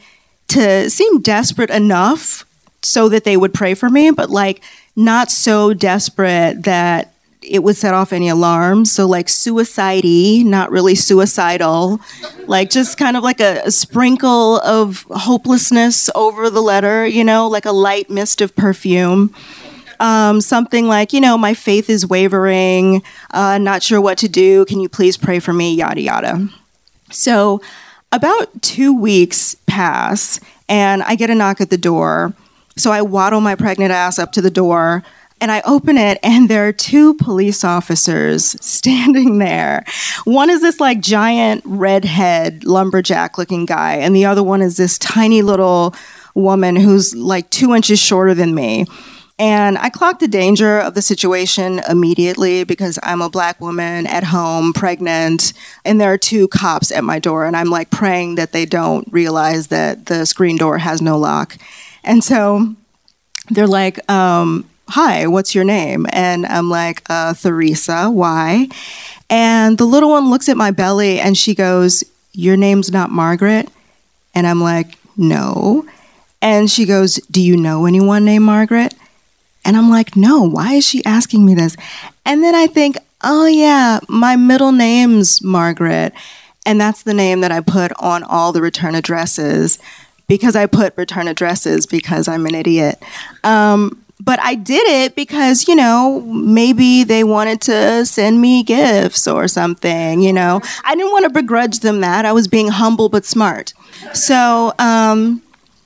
to 0.49 0.89
seem 0.89 1.21
desperate 1.21 1.69
enough 1.69 2.45
so 2.83 3.09
that 3.09 3.23
they 3.23 3.37
would 3.37 3.53
pray 3.53 3.73
for 3.73 3.89
me, 3.89 4.11
but 4.11 4.29
like 4.29 4.61
not 4.95 5.31
so 5.31 5.73
desperate 5.73 6.63
that 6.63 7.13
it 7.41 7.63
would 7.63 7.75
set 7.75 7.93
off 7.93 8.13
any 8.13 8.29
alarms. 8.29 8.91
So 8.91 9.07
like 9.07 9.27
suicidey, 9.27 10.45
not 10.45 10.71
really 10.71 10.95
suicidal, 10.95 11.99
like 12.45 12.69
just 12.69 12.97
kind 12.97 13.17
of 13.17 13.23
like 13.23 13.39
a, 13.39 13.61
a, 13.65 13.71
sprinkle 13.71 14.59
of 14.59 15.05
hopelessness 15.09 16.09
over 16.13 16.49
the 16.49 16.61
letter, 16.61 17.05
you 17.05 17.23
know, 17.23 17.47
like 17.47 17.65
a 17.65 17.71
light 17.71 18.09
mist 18.09 18.41
of 18.41 18.55
perfume. 18.55 19.33
Um, 20.01 20.41
something 20.41 20.87
like, 20.87 21.13
you 21.13 21.21
know, 21.21 21.37
my 21.37 21.53
faith 21.53 21.89
is 21.89 22.07
wavering, 22.07 23.03
uh, 23.29 23.59
not 23.59 23.83
sure 23.83 24.01
what 24.01 24.17
to 24.17 24.27
do. 24.27 24.65
Can 24.65 24.79
you 24.79 24.89
please 24.89 25.15
pray 25.15 25.39
for 25.39 25.53
me? 25.53 25.75
Yada, 25.75 26.01
yada. 26.01 26.49
So, 27.11 27.61
about 28.11 28.61
two 28.61 28.93
weeks 28.93 29.55
pass, 29.67 30.39
and 30.67 31.03
I 31.03 31.15
get 31.15 31.29
a 31.29 31.35
knock 31.35 31.61
at 31.61 31.69
the 31.69 31.77
door. 31.77 32.33
So, 32.77 32.91
I 32.91 33.03
waddle 33.03 33.41
my 33.41 33.55
pregnant 33.55 33.91
ass 33.91 34.17
up 34.17 34.31
to 34.33 34.41
the 34.41 34.49
door 34.49 35.03
and 35.39 35.51
I 35.51 35.61
open 35.61 35.97
it, 35.97 36.19
and 36.21 36.47
there 36.47 36.67
are 36.67 36.71
two 36.71 37.15
police 37.15 37.63
officers 37.63 38.55
standing 38.63 39.39
there. 39.39 39.83
One 40.23 40.51
is 40.51 40.61
this 40.61 40.79
like 40.79 41.01
giant 41.01 41.63
redhead 41.65 42.63
lumberjack 42.63 43.39
looking 43.39 43.65
guy, 43.65 43.95
and 43.95 44.15
the 44.15 44.25
other 44.25 44.43
one 44.43 44.61
is 44.61 44.77
this 44.77 44.99
tiny 44.99 45.41
little 45.41 45.95
woman 46.35 46.75
who's 46.75 47.15
like 47.15 47.49
two 47.49 47.73
inches 47.73 47.99
shorter 47.99 48.35
than 48.35 48.53
me. 48.55 48.85
And 49.41 49.79
I 49.79 49.89
clocked 49.89 50.19
the 50.19 50.27
danger 50.27 50.77
of 50.77 50.93
the 50.93 51.01
situation 51.01 51.81
immediately 51.89 52.63
because 52.63 52.99
I'm 53.01 53.23
a 53.23 53.29
black 53.29 53.59
woman 53.59 54.05
at 54.05 54.23
home, 54.23 54.71
pregnant, 54.71 55.53
and 55.83 55.99
there 55.99 56.13
are 56.13 56.17
two 56.19 56.47
cops 56.49 56.91
at 56.91 57.03
my 57.03 57.17
door. 57.17 57.45
And 57.45 57.57
I'm 57.57 57.71
like 57.71 57.89
praying 57.89 58.35
that 58.35 58.51
they 58.51 58.67
don't 58.67 59.11
realize 59.11 59.67
that 59.69 60.05
the 60.05 60.27
screen 60.27 60.57
door 60.57 60.77
has 60.77 61.01
no 61.01 61.17
lock. 61.17 61.57
And 62.03 62.23
so 62.23 62.75
they're 63.49 63.65
like, 63.65 64.07
um, 64.11 64.69
Hi, 64.89 65.25
what's 65.25 65.55
your 65.55 65.63
name? 65.63 66.05
And 66.11 66.45
I'm 66.45 66.69
like, 66.69 67.01
uh, 67.09 67.33
Theresa, 67.33 68.11
why? 68.11 68.67
And 69.27 69.79
the 69.79 69.85
little 69.85 70.11
one 70.11 70.29
looks 70.29 70.49
at 70.49 70.57
my 70.57 70.69
belly 70.69 71.19
and 71.19 71.35
she 71.35 71.55
goes, 71.55 72.03
Your 72.33 72.57
name's 72.57 72.91
not 72.91 73.09
Margaret? 73.09 73.69
And 74.35 74.45
I'm 74.45 74.61
like, 74.61 74.99
No. 75.17 75.87
And 76.43 76.69
she 76.69 76.85
goes, 76.85 77.15
Do 77.31 77.41
you 77.41 77.57
know 77.57 77.87
anyone 77.87 78.23
named 78.23 78.45
Margaret? 78.45 78.93
And 79.65 79.77
I'm 79.77 79.89
like, 79.89 80.15
No, 80.15 80.41
why 80.43 80.73
is 80.73 80.87
she 80.87 81.03
asking 81.05 81.45
me 81.45 81.53
this? 81.55 81.75
And 82.25 82.43
then 82.43 82.55
I 82.55 82.67
think, 82.67 82.97
Oh, 83.23 83.45
yeah, 83.45 83.99
my 84.09 84.35
middle 84.35 84.71
name's 84.71 85.41
Margaret. 85.43 86.13
And 86.65 86.79
that's 86.79 87.03
the 87.03 87.13
name 87.13 87.41
that 87.41 87.51
I 87.51 87.59
put 87.59 87.91
on 87.99 88.23
all 88.23 88.51
the 88.51 88.61
return 88.61 88.95
addresses 88.95 89.79
because 90.27 90.55
I 90.55 90.65
put 90.65 90.95
return 90.97 91.27
addresses 91.27 91.85
because 91.85 92.27
I'm 92.27 92.45
an 92.45 92.55
idiot. 92.55 93.01
Um, 93.43 94.01
but 94.23 94.39
I 94.41 94.55
did 94.55 94.87
it 94.87 95.15
because, 95.15 95.67
you 95.67 95.75
know, 95.75 96.21
maybe 96.21 97.03
they 97.03 97.23
wanted 97.23 97.59
to 97.61 98.05
send 98.05 98.39
me 98.39 98.61
gifts 98.63 99.27
or 99.27 99.47
something, 99.47 100.21
you 100.21 100.31
know. 100.31 100.61
I 100.83 100.95
didn't 100.95 101.11
want 101.11 101.23
to 101.23 101.31
begrudge 101.31 101.79
them 101.79 102.01
that. 102.01 102.25
I 102.25 102.31
was 102.31 102.47
being 102.47 102.67
humble 102.67 103.09
but 103.09 103.25
smart. 103.25 103.73
So, 104.13 104.73
um, 104.77 105.41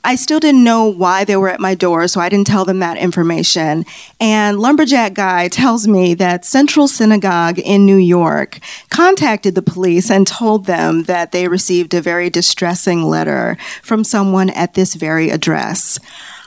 I 0.06 0.16
still 0.16 0.40
didn't 0.40 0.64
know 0.64 0.86
why 0.86 1.24
they 1.26 1.36
were 1.36 1.50
at 1.50 1.60
my 1.60 1.74
door, 1.74 2.08
so 2.08 2.22
I 2.22 2.30
didn't 2.30 2.46
tell 2.46 2.64
them 2.64 2.78
that 2.78 3.00
information. 3.00 3.86
And 4.20 4.60
Lumberjack 4.60 5.16
Guy 5.16 5.48
tells 5.52 5.88
me 5.88 6.14
that 6.14 6.46
Central 6.46 6.88
Synagogue 6.88 7.58
in 7.58 7.88
New 7.88 7.98
York 7.98 8.60
contacted 8.92 9.56
the 9.56 9.64
police 9.64 10.12
and 10.12 10.28
told 10.28 10.68
them 10.68 11.04
that 11.04 11.32
they 11.32 11.48
received 11.48 11.96
a 11.96 12.02
very 12.02 12.30
distressing 12.30 13.04
letter 13.04 13.58
from 13.82 14.04
someone 14.04 14.52
at 14.52 14.76
this 14.76 14.94
very 14.94 15.32
address. 15.32 16.00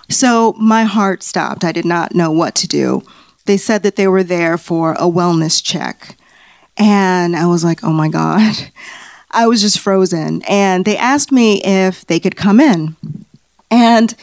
So 0.09 0.53
my 0.53 0.85
heart 0.85 1.25
stopped. 1.25 1.65
I 1.65 1.73
did 1.73 1.85
not 1.85 2.15
know 2.15 2.31
what 2.31 2.55
to 2.57 2.69
do. 2.69 3.03
They 3.47 3.57
said 3.57 3.83
that 3.83 3.97
they 3.97 4.07
were 4.07 4.23
there 4.23 4.57
for 4.57 4.93
a 4.93 5.11
wellness 5.11 5.61
check. 5.61 6.17
And 6.77 7.35
I 7.35 7.47
was 7.47 7.65
like, 7.65 7.83
oh 7.83 7.93
my 7.93 8.09
God. 8.09 8.55
I 9.31 9.47
was 9.47 9.61
just 9.61 9.81
frozen. 9.81 10.43
And 10.49 10.85
they 10.85 10.97
asked 10.97 11.33
me 11.33 11.61
if 11.63 12.07
they 12.07 12.21
could 12.21 12.37
come 12.37 12.61
in. 12.61 12.97
And 13.71 14.15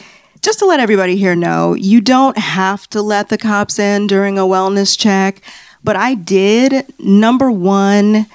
just 0.42 0.58
to 0.60 0.66
let 0.66 0.80
everybody 0.80 1.16
here 1.16 1.34
know, 1.34 1.74
you 1.74 2.00
don't 2.00 2.38
have 2.38 2.88
to 2.90 3.02
let 3.02 3.28
the 3.28 3.38
cops 3.38 3.78
in 3.78 4.06
during 4.06 4.38
a 4.38 4.42
wellness 4.42 4.98
check. 4.98 5.40
But 5.82 5.96
I 5.96 6.14
did, 6.14 6.86
number 6.98 7.50
one, 7.50 8.26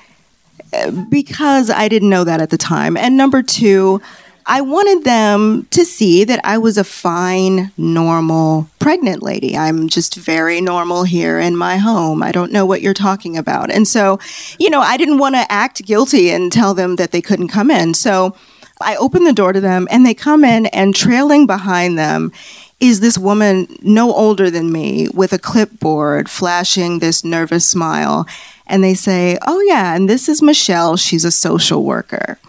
uh, 0.73 0.91
because 1.09 1.69
I 1.69 1.87
didn't 1.87 2.09
know 2.09 2.23
that 2.23 2.41
at 2.41 2.49
the 2.49 2.57
time. 2.57 2.95
And 2.95 3.17
number 3.17 3.43
two, 3.43 4.01
I 4.45 4.61
wanted 4.61 5.03
them 5.03 5.67
to 5.71 5.85
see 5.85 6.23
that 6.23 6.41
I 6.43 6.57
was 6.57 6.77
a 6.77 6.83
fine, 6.83 7.71
normal 7.77 8.67
pregnant 8.79 9.21
lady. 9.21 9.55
I'm 9.55 9.87
just 9.87 10.15
very 10.15 10.61
normal 10.61 11.03
here 11.03 11.39
in 11.39 11.55
my 11.55 11.77
home. 11.77 12.23
I 12.23 12.31
don't 12.31 12.51
know 12.51 12.65
what 12.65 12.81
you're 12.81 12.93
talking 12.93 13.37
about. 13.37 13.71
And 13.71 13.87
so, 13.87 14.19
you 14.59 14.69
know, 14.69 14.81
I 14.81 14.97
didn't 14.97 15.19
want 15.19 15.35
to 15.35 15.51
act 15.51 15.85
guilty 15.85 16.31
and 16.31 16.51
tell 16.51 16.73
them 16.73 16.95
that 16.95 17.11
they 17.11 17.21
couldn't 17.21 17.49
come 17.49 17.69
in. 17.69 17.93
So 17.93 18.35
I 18.81 18.95
open 18.95 19.23
the 19.23 19.33
door 19.33 19.53
to 19.53 19.61
them 19.61 19.87
and 19.91 20.05
they 20.05 20.13
come 20.13 20.43
in, 20.43 20.65
and 20.67 20.95
trailing 20.95 21.47
behind 21.47 21.97
them 21.97 22.31
is 22.79 22.99
this 22.99 23.17
woman 23.17 23.67
no 23.81 24.11
older 24.13 24.49
than 24.49 24.71
me 24.71 25.07
with 25.13 25.33
a 25.33 25.39
clipboard 25.39 26.29
flashing 26.29 26.99
this 26.99 27.23
nervous 27.23 27.67
smile. 27.67 28.27
And 28.65 28.83
they 28.83 28.95
say, 28.95 29.37
Oh, 29.45 29.61
yeah, 29.61 29.95
and 29.95 30.09
this 30.09 30.27
is 30.27 30.41
Michelle. 30.41 30.97
She's 30.97 31.25
a 31.25 31.31
social 31.31 31.83
worker. 31.83 32.39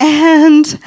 And 0.00 0.78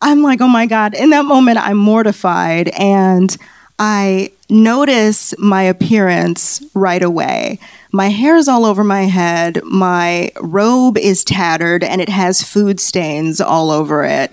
I'm 0.00 0.22
like, 0.22 0.40
oh 0.40 0.48
my 0.48 0.66
God. 0.66 0.94
In 0.94 1.10
that 1.10 1.24
moment, 1.24 1.58
I'm 1.58 1.76
mortified 1.76 2.68
and 2.68 3.36
I 3.78 4.32
notice 4.48 5.34
my 5.38 5.62
appearance 5.62 6.62
right 6.74 7.02
away. 7.02 7.58
My 7.92 8.08
hair 8.08 8.36
is 8.36 8.48
all 8.48 8.64
over 8.64 8.84
my 8.84 9.02
head. 9.02 9.62
My 9.64 10.30
robe 10.40 10.98
is 10.98 11.24
tattered 11.24 11.82
and 11.82 12.00
it 12.00 12.08
has 12.08 12.42
food 12.42 12.80
stains 12.80 13.40
all 13.40 13.70
over 13.70 14.04
it. 14.04 14.30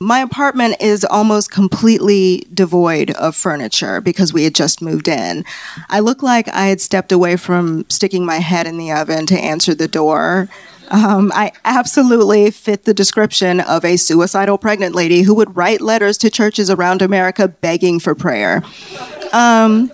My 0.00 0.20
apartment 0.20 0.76
is 0.80 1.04
almost 1.04 1.50
completely 1.50 2.46
devoid 2.52 3.10
of 3.12 3.36
furniture 3.36 4.00
because 4.00 4.32
we 4.32 4.44
had 4.44 4.54
just 4.54 4.80
moved 4.80 5.08
in. 5.08 5.44
I 5.88 6.00
look 6.00 6.22
like 6.22 6.48
I 6.48 6.66
had 6.66 6.80
stepped 6.80 7.12
away 7.12 7.36
from 7.36 7.84
sticking 7.88 8.24
my 8.24 8.36
head 8.36 8.66
in 8.66 8.78
the 8.78 8.92
oven 8.92 9.26
to 9.26 9.38
answer 9.38 9.74
the 9.74 9.88
door. 9.88 10.48
Um, 10.90 11.30
I 11.34 11.52
absolutely 11.64 12.50
fit 12.50 12.84
the 12.84 12.94
description 12.94 13.60
of 13.60 13.84
a 13.84 13.96
suicidal 13.96 14.58
pregnant 14.58 14.94
lady 14.94 15.22
who 15.22 15.34
would 15.34 15.56
write 15.56 15.80
letters 15.80 16.18
to 16.18 16.30
churches 16.30 16.68
around 16.68 17.00
America 17.00 17.46
begging 17.48 18.00
for 18.00 18.14
prayer. 18.14 18.62
Um, 19.32 19.92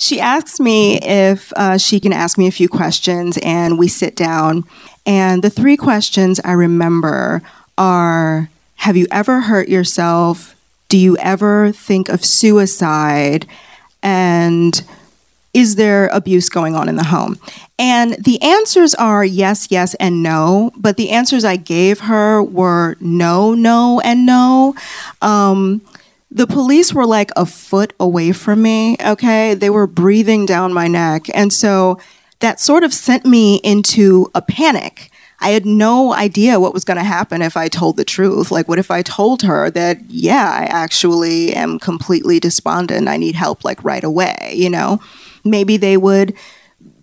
she 0.00 0.18
asks 0.18 0.58
me 0.58 0.98
if 1.02 1.52
uh, 1.56 1.76
she 1.76 2.00
can 2.00 2.12
ask 2.12 2.38
me 2.38 2.46
a 2.46 2.50
few 2.50 2.68
questions, 2.68 3.38
and 3.42 3.78
we 3.78 3.86
sit 3.86 4.16
down. 4.16 4.64
And 5.04 5.42
the 5.42 5.50
three 5.50 5.76
questions 5.76 6.40
I 6.42 6.52
remember 6.52 7.42
are 7.76 8.48
Have 8.76 8.96
you 8.96 9.06
ever 9.10 9.42
hurt 9.42 9.68
yourself? 9.68 10.56
Do 10.88 10.96
you 10.96 11.16
ever 11.18 11.70
think 11.70 12.08
of 12.08 12.24
suicide? 12.24 13.46
And 14.02 14.82
is 15.52 15.76
there 15.76 16.08
abuse 16.08 16.48
going 16.48 16.74
on 16.74 16.88
in 16.88 16.96
the 16.96 17.04
home? 17.04 17.38
And 17.78 18.12
the 18.14 18.40
answers 18.40 18.94
are 18.94 19.24
yes, 19.24 19.68
yes, 19.70 19.94
and 19.94 20.22
no. 20.22 20.72
But 20.76 20.96
the 20.96 21.10
answers 21.10 21.44
I 21.44 21.56
gave 21.56 22.00
her 22.00 22.42
were 22.42 22.96
no, 23.00 23.52
no, 23.54 24.00
and 24.00 24.24
no. 24.24 24.74
Um, 25.20 25.82
the 26.30 26.46
police 26.46 26.94
were 26.94 27.06
like 27.06 27.30
a 27.36 27.44
foot 27.44 27.92
away 27.98 28.32
from 28.32 28.62
me, 28.62 28.96
okay? 29.04 29.54
They 29.54 29.70
were 29.70 29.86
breathing 29.86 30.46
down 30.46 30.72
my 30.72 30.86
neck. 30.86 31.26
And 31.34 31.52
so 31.52 31.98
that 32.38 32.60
sort 32.60 32.84
of 32.84 32.94
sent 32.94 33.26
me 33.26 33.56
into 33.56 34.30
a 34.34 34.40
panic. 34.40 35.10
I 35.40 35.50
had 35.50 35.64
no 35.64 36.12
idea 36.12 36.60
what 36.60 36.74
was 36.74 36.84
going 36.84 36.98
to 36.98 37.02
happen 37.02 37.42
if 37.42 37.56
I 37.56 37.68
told 37.68 37.96
the 37.96 38.04
truth. 38.04 38.50
Like, 38.50 38.68
what 38.68 38.78
if 38.78 38.90
I 38.90 39.02
told 39.02 39.42
her 39.42 39.70
that, 39.70 39.98
yeah, 40.08 40.50
I 40.50 40.64
actually 40.64 41.54
am 41.54 41.78
completely 41.78 42.38
despondent. 42.38 43.08
I 43.08 43.16
need 43.16 43.34
help, 43.34 43.64
like, 43.64 43.82
right 43.82 44.04
away, 44.04 44.52
you 44.54 44.68
know? 44.68 45.00
Maybe 45.44 45.78
they 45.78 45.96
would 45.96 46.34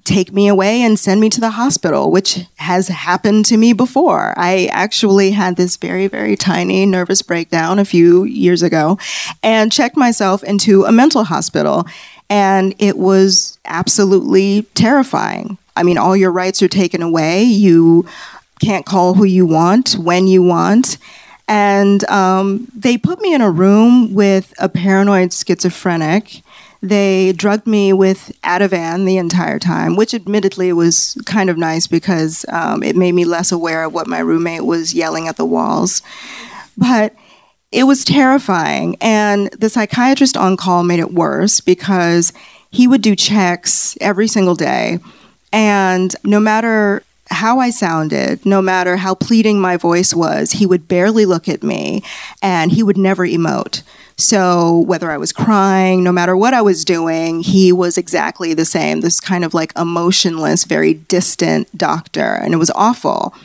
take 0.08 0.32
me 0.32 0.47
away 0.47 0.82
and 0.82 0.97
send 0.97 1.20
me 1.20 1.30
to 1.30 1.41
the 1.41 1.51
hospital, 1.51 2.10
which 2.10 2.45
has 2.55 2.88
happened 2.88 3.45
to 3.45 3.58
me 3.58 3.74
before. 3.74 4.34
I 4.38 4.70
actually 4.72 5.32
had 5.32 5.58
this 5.58 5.76
very, 5.76 6.08
very 6.08 6.38
tiny 6.38 6.86
nervous 6.86 7.22
breakdown 7.22 7.78
a 7.78 7.86
few 7.86 8.24
years 8.24 8.64
ago 8.64 8.97
and 9.43 9.72
checked 9.72 9.97
myself 9.97 10.43
into 10.43 10.86
a 10.86 10.91
mental 10.93 11.26
hospital. 11.26 11.86
And 12.30 12.74
it 12.80 12.97
was 12.97 13.60
absolutely 13.66 14.64
terrifying. 14.74 15.58
I 15.76 15.84
mean, 15.84 15.97
all 15.97 16.16
your 16.16 16.32
rights 16.32 16.62
are 16.62 16.70
taken 16.70 17.01
away. 17.01 17.43
You 17.43 18.05
can't 18.62 18.86
call 18.86 19.14
who 19.14 19.26
you 19.26 19.45
want 19.45 19.93
when 19.93 20.28
you 20.28 20.41
want. 20.41 20.97
And 21.49 22.03
um, 22.10 22.68
they 22.74 22.97
put 22.97 23.22
me 23.22 23.34
in 23.34 23.41
a 23.41 23.51
room 23.51 24.14
with 24.14 24.53
a 24.58 24.70
paranoid 24.70 25.34
schizophrenic 25.34 26.43
they 26.82 27.34
drugged 27.34 27.67
me 27.67 27.93
with 27.93 28.32
Ativan 28.43 29.05
the 29.05 29.17
entire 29.17 29.59
time, 29.59 29.95
which 29.95 30.13
admittedly 30.13 30.71
was 30.73 31.17
kind 31.25 31.49
of 31.49 31.57
nice 31.57 31.88
because 31.88 32.45
um, 32.49 32.84
it 32.84 32.95
made 32.95 33.13
me 33.13 33.25
less 33.25 33.51
aware 33.51 33.84
of 33.84 33.93
what 33.93 34.07
my 34.07 34.19
roommate 34.19 34.65
was 34.65 34.93
yelling 34.93 35.28
at 35.28 35.38
the 35.38 35.45
walls. 35.45 36.01
But 36.78 37.15
it 37.71 37.84
was 37.84 38.05
terrifying. 38.05 38.95
And 39.01 39.47
the 39.51 39.69
psychiatrist 39.69 40.38
on 40.38 40.57
call 40.57 40.84
made 40.84 40.99
it 40.99 41.13
worse 41.13 41.59
because 41.59 42.32
he 42.69 42.88
would 42.88 43.01
do 43.01 43.15
checks 43.15 43.97
every 43.99 44.28
single 44.28 44.55
day. 44.55 44.99
And 45.51 46.15
no 46.23 46.39
matter 46.39 47.03
how 47.30 47.59
I 47.59 47.69
sounded, 47.69 48.45
no 48.45 48.61
matter 48.61 48.97
how 48.97 49.15
pleading 49.15 49.59
my 49.59 49.78
voice 49.78 50.13
was, 50.13 50.51
he 50.51 50.65
would 50.65 50.88
barely 50.88 51.25
look 51.25 51.47
at 51.47 51.63
me 51.63 52.03
and 52.41 52.71
he 52.71 52.84
would 52.84 52.97
never 52.97 53.25
emote. 53.28 53.84
So, 54.19 54.80
whether 54.80 55.11
I 55.11 55.17
was 55.17 55.32
crying, 55.32 56.03
no 56.03 56.11
matter 56.11 56.36
what 56.36 56.55
I 56.55 56.61
was 56.61 56.84
doing, 56.84 57.41
he 57.41 57.71
was 57.71 57.99
exactly 57.99 58.55
the 58.55 58.65
same 58.65 59.01
this 59.01 59.19
kind 59.19 59.45
of 59.45 59.53
like 59.53 59.78
emotionless, 59.78 60.63
very 60.63 60.95
distant 60.95 61.75
doctor. 61.78 62.34
And 62.34 62.53
it 62.53 62.57
was 62.57 62.71
awful. 62.71 63.36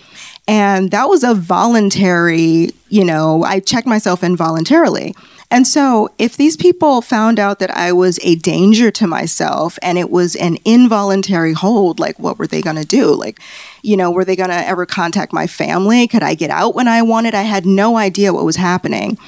And 0.49 0.91
that 0.91 1.09
was 1.09 1.23
a 1.23 1.35
voluntary, 1.35 2.71
you 2.89 3.05
know, 3.05 3.45
I 3.45 3.61
checked 3.61 3.87
myself 3.87 4.25
involuntarily. 4.25 5.15
And 5.53 5.67
so, 5.67 6.09
if 6.19 6.39
these 6.39 6.57
people 6.57 7.03
found 7.03 7.39
out 7.39 7.59
that 7.59 7.71
I 7.71 7.93
was 7.93 8.19
a 8.23 8.37
danger 8.37 8.91
to 8.93 9.07
myself 9.07 9.79
and 9.83 9.99
it 9.99 10.11
was 10.11 10.35
an 10.37 10.57
involuntary 10.65 11.53
hold, 11.53 12.01
like 12.01 12.19
what 12.19 12.39
were 12.39 12.47
they 12.47 12.63
going 12.63 12.77
to 12.77 12.87
do? 12.87 13.15
Like, 13.15 13.39
you 13.83 13.95
know, 13.95 14.11
were 14.11 14.25
they 14.25 14.35
going 14.35 14.49
to 14.49 14.67
ever 14.67 14.87
contact 14.87 15.31
my 15.31 15.47
family? 15.47 16.09
Could 16.09 16.23
I 16.23 16.35
get 16.35 16.49
out 16.51 16.75
when 16.75 16.89
I 16.89 17.03
wanted? 17.03 17.35
I 17.35 17.43
had 17.43 17.67
no 17.67 17.99
idea 17.99 18.33
what 18.33 18.47
was 18.47 18.57
happening. 18.57 19.19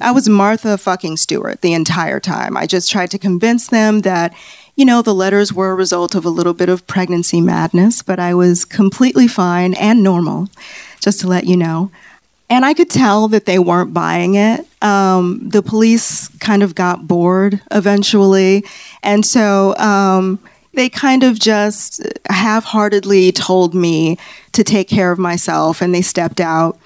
I 0.00 0.12
was 0.12 0.28
Martha 0.28 0.78
fucking 0.78 1.16
Stewart 1.16 1.60
the 1.60 1.72
entire 1.72 2.20
time. 2.20 2.56
I 2.56 2.66
just 2.66 2.90
tried 2.90 3.10
to 3.10 3.18
convince 3.18 3.66
them 3.66 4.02
that, 4.02 4.32
you 4.76 4.84
know, 4.84 5.02
the 5.02 5.14
letters 5.14 5.52
were 5.52 5.70
a 5.70 5.74
result 5.74 6.14
of 6.14 6.24
a 6.24 6.30
little 6.30 6.54
bit 6.54 6.68
of 6.68 6.86
pregnancy 6.86 7.40
madness, 7.40 8.02
but 8.02 8.18
I 8.18 8.34
was 8.34 8.64
completely 8.64 9.28
fine 9.28 9.74
and 9.74 10.02
normal, 10.02 10.48
just 11.00 11.20
to 11.20 11.28
let 11.28 11.44
you 11.44 11.56
know. 11.56 11.90
And 12.50 12.64
I 12.64 12.74
could 12.74 12.90
tell 12.90 13.28
that 13.28 13.46
they 13.46 13.58
weren't 13.58 13.94
buying 13.94 14.34
it. 14.34 14.66
Um, 14.82 15.48
the 15.48 15.62
police 15.62 16.28
kind 16.38 16.62
of 16.62 16.74
got 16.74 17.06
bored 17.06 17.60
eventually. 17.70 18.64
And 19.02 19.24
so 19.24 19.76
um, 19.76 20.38
they 20.74 20.88
kind 20.88 21.22
of 21.22 21.38
just 21.38 22.02
half 22.28 22.64
heartedly 22.64 23.32
told 23.32 23.74
me 23.74 24.18
to 24.52 24.62
take 24.62 24.88
care 24.88 25.10
of 25.10 25.18
myself 25.18 25.80
and 25.80 25.94
they 25.94 26.02
stepped 26.02 26.40
out 26.40 26.78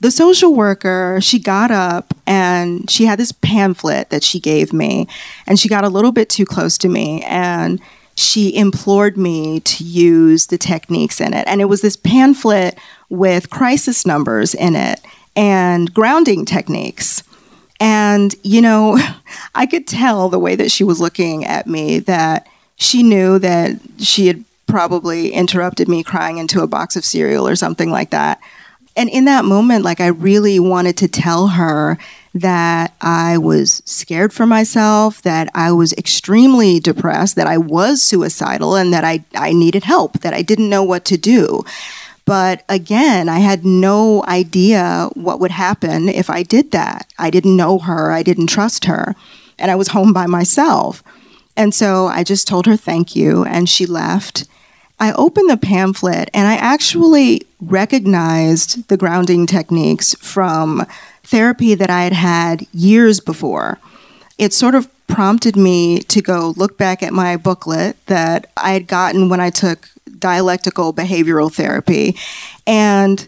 the 0.00 0.10
social 0.10 0.54
worker, 0.54 1.18
she 1.20 1.38
got 1.38 1.70
up 1.70 2.14
and 2.26 2.90
she 2.90 3.04
had 3.04 3.18
this 3.18 3.32
pamphlet 3.32 4.10
that 4.10 4.24
she 4.24 4.40
gave 4.40 4.72
me, 4.72 5.06
and 5.46 5.58
she 5.58 5.68
got 5.68 5.84
a 5.84 5.90
little 5.90 6.12
bit 6.12 6.30
too 6.30 6.46
close 6.46 6.78
to 6.78 6.88
me 6.88 7.22
and 7.22 7.80
she 8.14 8.54
implored 8.54 9.16
me 9.16 9.60
to 9.60 9.84
use 9.84 10.46
the 10.46 10.58
techniques 10.58 11.20
in 11.20 11.32
it. 11.32 11.46
And 11.46 11.60
it 11.60 11.66
was 11.66 11.80
this 11.80 11.96
pamphlet 11.96 12.78
with 13.08 13.50
crisis 13.50 14.04
numbers 14.04 14.54
in 14.54 14.76
it 14.76 15.00
and 15.34 15.92
grounding 15.92 16.44
techniques. 16.44 17.22
And, 17.78 18.34
you 18.42 18.60
know, 18.60 18.98
I 19.54 19.66
could 19.66 19.86
tell 19.86 20.28
the 20.28 20.38
way 20.38 20.54
that 20.56 20.70
she 20.70 20.84
was 20.84 21.00
looking 21.00 21.44
at 21.44 21.66
me 21.66 21.98
that 22.00 22.46
she 22.76 23.02
knew 23.02 23.38
that 23.38 23.80
she 23.98 24.26
had 24.26 24.44
probably 24.66 25.32
interrupted 25.32 25.88
me 25.88 26.02
crying 26.02 26.38
into 26.38 26.62
a 26.62 26.66
box 26.66 26.96
of 26.96 27.04
cereal 27.04 27.46
or 27.46 27.56
something 27.56 27.90
like 27.90 28.10
that. 28.10 28.40
And 28.96 29.08
in 29.08 29.24
that 29.26 29.44
moment, 29.44 29.84
like 29.84 30.00
I 30.00 30.08
really 30.08 30.58
wanted 30.58 30.96
to 30.98 31.08
tell 31.08 31.48
her 31.48 31.96
that 32.34 32.94
I 33.00 33.38
was 33.38 33.82
scared 33.84 34.32
for 34.32 34.46
myself, 34.46 35.22
that 35.22 35.50
I 35.54 35.72
was 35.72 35.92
extremely 35.94 36.80
depressed, 36.80 37.36
that 37.36 37.46
I 37.46 37.58
was 37.58 38.02
suicidal, 38.02 38.76
and 38.76 38.92
that 38.92 39.04
I, 39.04 39.24
I 39.34 39.52
needed 39.52 39.84
help, 39.84 40.20
that 40.20 40.34
I 40.34 40.42
didn't 40.42 40.68
know 40.68 40.84
what 40.84 41.04
to 41.06 41.16
do. 41.16 41.64
But 42.24 42.64
again, 42.68 43.28
I 43.28 43.40
had 43.40 43.64
no 43.64 44.24
idea 44.24 45.10
what 45.14 45.40
would 45.40 45.50
happen 45.50 46.08
if 46.08 46.30
I 46.30 46.42
did 46.42 46.70
that. 46.70 47.12
I 47.18 47.30
didn't 47.30 47.56
know 47.56 47.78
her, 47.80 48.12
I 48.12 48.22
didn't 48.22 48.46
trust 48.46 48.84
her, 48.84 49.16
and 49.58 49.70
I 49.70 49.74
was 49.74 49.88
home 49.88 50.12
by 50.12 50.26
myself. 50.26 51.02
And 51.56 51.74
so 51.74 52.06
I 52.06 52.22
just 52.22 52.46
told 52.46 52.66
her 52.66 52.76
thank 52.76 53.16
you, 53.16 53.44
and 53.44 53.68
she 53.68 53.86
left. 53.86 54.46
I 55.00 55.12
opened 55.12 55.48
the 55.48 55.56
pamphlet 55.56 56.28
and 56.34 56.46
I 56.46 56.56
actually 56.56 57.46
recognized 57.60 58.86
the 58.88 58.98
grounding 58.98 59.46
techniques 59.46 60.14
from 60.20 60.86
therapy 61.24 61.74
that 61.74 61.88
I 61.90 62.04
had 62.04 62.12
had 62.12 62.66
years 62.72 63.18
before. 63.18 63.78
It 64.36 64.52
sort 64.52 64.74
of 64.74 64.88
prompted 65.06 65.56
me 65.56 66.00
to 66.00 66.20
go 66.20 66.52
look 66.56 66.76
back 66.78 67.02
at 67.02 67.12
my 67.12 67.36
booklet 67.36 67.96
that 68.06 68.50
I 68.56 68.72
had 68.72 68.86
gotten 68.86 69.28
when 69.28 69.40
I 69.40 69.50
took 69.50 69.88
dialectical 70.18 70.92
behavioral 70.92 71.52
therapy. 71.52 72.16
And 72.66 73.26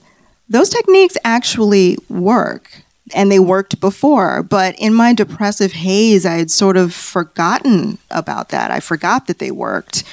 those 0.49 0.69
techniques 0.69 1.17
actually 1.25 1.97
work 2.09 2.83
and 3.15 3.33
they 3.33 3.39
worked 3.39 3.81
before. 3.81 4.43
But 4.43 4.79
in 4.79 4.95
my 4.95 5.15
depressive 5.15 5.73
haze, 5.73 6.27
I 6.27 6.35
had 6.35 6.51
sort 6.51 6.77
of 6.77 6.95
forgotten 6.95 7.99
about 8.11 8.51
that. 8.51 8.71
I 8.71 8.81
forgot 8.81 9.27
that 9.27 9.39
they 9.39 9.51
worked. 9.51 10.05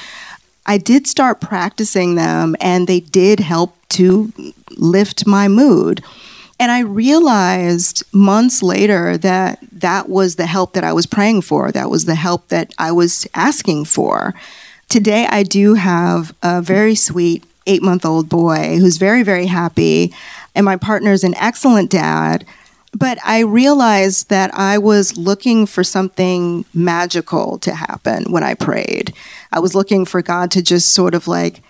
I 0.70 0.78
did 0.78 1.07
start 1.07 1.41
practicing 1.41 2.13
them 2.13 2.55
and 2.61 2.86
they 2.86 2.99
did 2.99 3.39
help 3.39 3.76
to 3.89 4.32
lift 4.78 5.26
my 5.26 5.47
mood. 5.47 6.03
And 6.59 6.72
I 6.72 6.82
realized 6.82 8.03
months 8.13 8.61
later 8.61 9.17
that 9.17 9.57
that 9.72 10.09
was 10.09 10.36
the 10.36 10.45
help 10.45 10.74
that 10.74 10.84
I 10.84 10.93
was 10.93 11.07
praying 11.07 11.41
for. 11.41 11.72
That 11.72 11.89
was 11.89 12.05
the 12.05 12.13
help 12.13 12.49
that 12.49 12.72
I 12.78 12.91
was 12.91 13.26
asking 13.34 13.86
for. 13.86 14.36
Today, 14.89 15.26
I 15.26 15.41
do 15.41 15.74
have 15.74 16.36
a 16.43 16.61
very 16.61 16.93
sweet 16.93 17.43
eight 17.65 17.82
month 17.82 18.05
old 18.05 18.30
boy 18.30 18.78
who's 18.78 18.97
very, 18.97 19.24
very 19.24 19.47
happy. 19.47 20.13
And 20.53 20.65
my 20.65 20.76
partner 20.76 21.13
is 21.13 21.24
an 21.24 21.34
excellent 21.38 21.89
dad. 21.89 22.45
But 22.93 23.17
I 23.24 23.39
realized 23.39 24.30
that 24.30 24.53
I 24.53 24.78
was 24.78 25.17
looking 25.17 25.65
for 25.65 25.84
something 25.84 26.65
magical 26.76 27.57
to 27.59 27.74
happen 27.74 28.32
when 28.32 28.43
I 28.43 28.53
prayed. 28.53 29.15
I 29.52 29.60
was 29.60 29.76
looking 29.76 30.06
for 30.06 30.22
God 30.22 30.52
to 30.52 30.62
just 30.62 30.93
sort 30.93 31.16
of 31.16 31.28
like, 31.28 31.62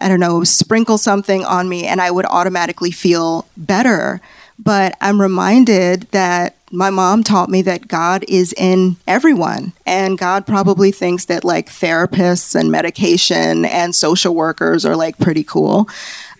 I 0.00 0.08
don't 0.08 0.20
know, 0.20 0.44
sprinkle 0.44 0.98
something 0.98 1.44
on 1.44 1.68
me 1.68 1.86
and 1.86 2.00
I 2.00 2.10
would 2.10 2.26
automatically 2.26 2.90
feel 2.90 3.46
better. 3.56 4.20
But 4.58 4.96
I'm 5.00 5.20
reminded 5.20 6.02
that 6.12 6.56
my 6.70 6.90
mom 6.90 7.22
taught 7.22 7.50
me 7.50 7.62
that 7.62 7.88
God 7.88 8.24
is 8.28 8.54
in 8.54 8.96
everyone. 9.06 9.72
And 9.84 10.18
God 10.18 10.46
probably 10.46 10.90
thinks 10.90 11.26
that 11.26 11.44
like 11.44 11.68
therapists 11.68 12.58
and 12.58 12.70
medication 12.70 13.64
and 13.64 13.94
social 13.94 14.34
workers 14.34 14.86
are 14.86 14.96
like 14.96 15.18
pretty 15.18 15.44
cool. 15.44 15.88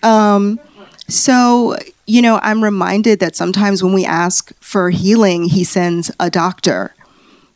Um, 0.03 0.59
so, 1.09 1.77
you 2.07 2.23
know, 2.23 2.41
I'm 2.43 2.65
reminded 2.65 3.21
that 3.21 3.37
sometimes 3.37 3.83
when 3.83 3.93
we 3.93 4.05
ask 4.05 4.53
for 4.61 4.91
healing, 4.91 5.45
He 5.45 5.65
sends 5.65 6.11
a 6.19 6.31
doctor. 6.31 6.95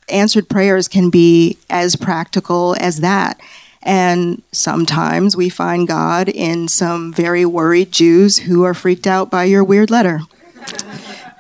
Answered 0.09 0.49
prayers 0.49 0.89
can 0.89 1.11
be 1.11 1.59
as 1.69 1.97
practical 1.97 2.77
as 2.81 3.01
that. 3.01 3.41
And 3.83 4.43
sometimes 4.53 5.37
we 5.37 5.49
find 5.49 5.87
God 5.87 6.29
in 6.29 6.69
some 6.69 7.13
very 7.13 7.45
worried 7.45 7.93
Jews 7.93 8.39
who 8.39 8.65
are 8.65 8.75
freaked 8.75 9.07
out 9.07 9.31
by 9.31 9.45
your 9.45 9.63
weird 9.63 9.91
letter. 9.91 10.21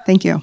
Thank 0.07 0.25
you. 0.25 0.43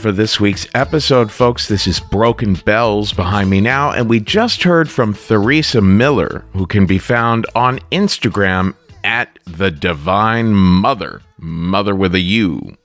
For 0.00 0.10
this 0.12 0.40
week's 0.40 0.66
episode, 0.74 1.30
folks. 1.30 1.68
This 1.68 1.86
is 1.86 2.00
Broken 2.00 2.54
Bells 2.54 3.12
behind 3.12 3.50
me 3.50 3.60
now, 3.60 3.90
and 3.92 4.08
we 4.08 4.18
just 4.18 4.62
heard 4.62 4.90
from 4.90 5.12
Theresa 5.12 5.82
Miller, 5.82 6.46
who 6.54 6.66
can 6.66 6.86
be 6.86 6.98
found 6.98 7.46
on 7.54 7.80
Instagram 7.92 8.74
at 9.04 9.38
the 9.44 9.70
Divine 9.70 10.54
Mother, 10.54 11.20
Mother 11.38 11.94
with 11.94 12.14
a 12.14 12.20
U. 12.20 12.78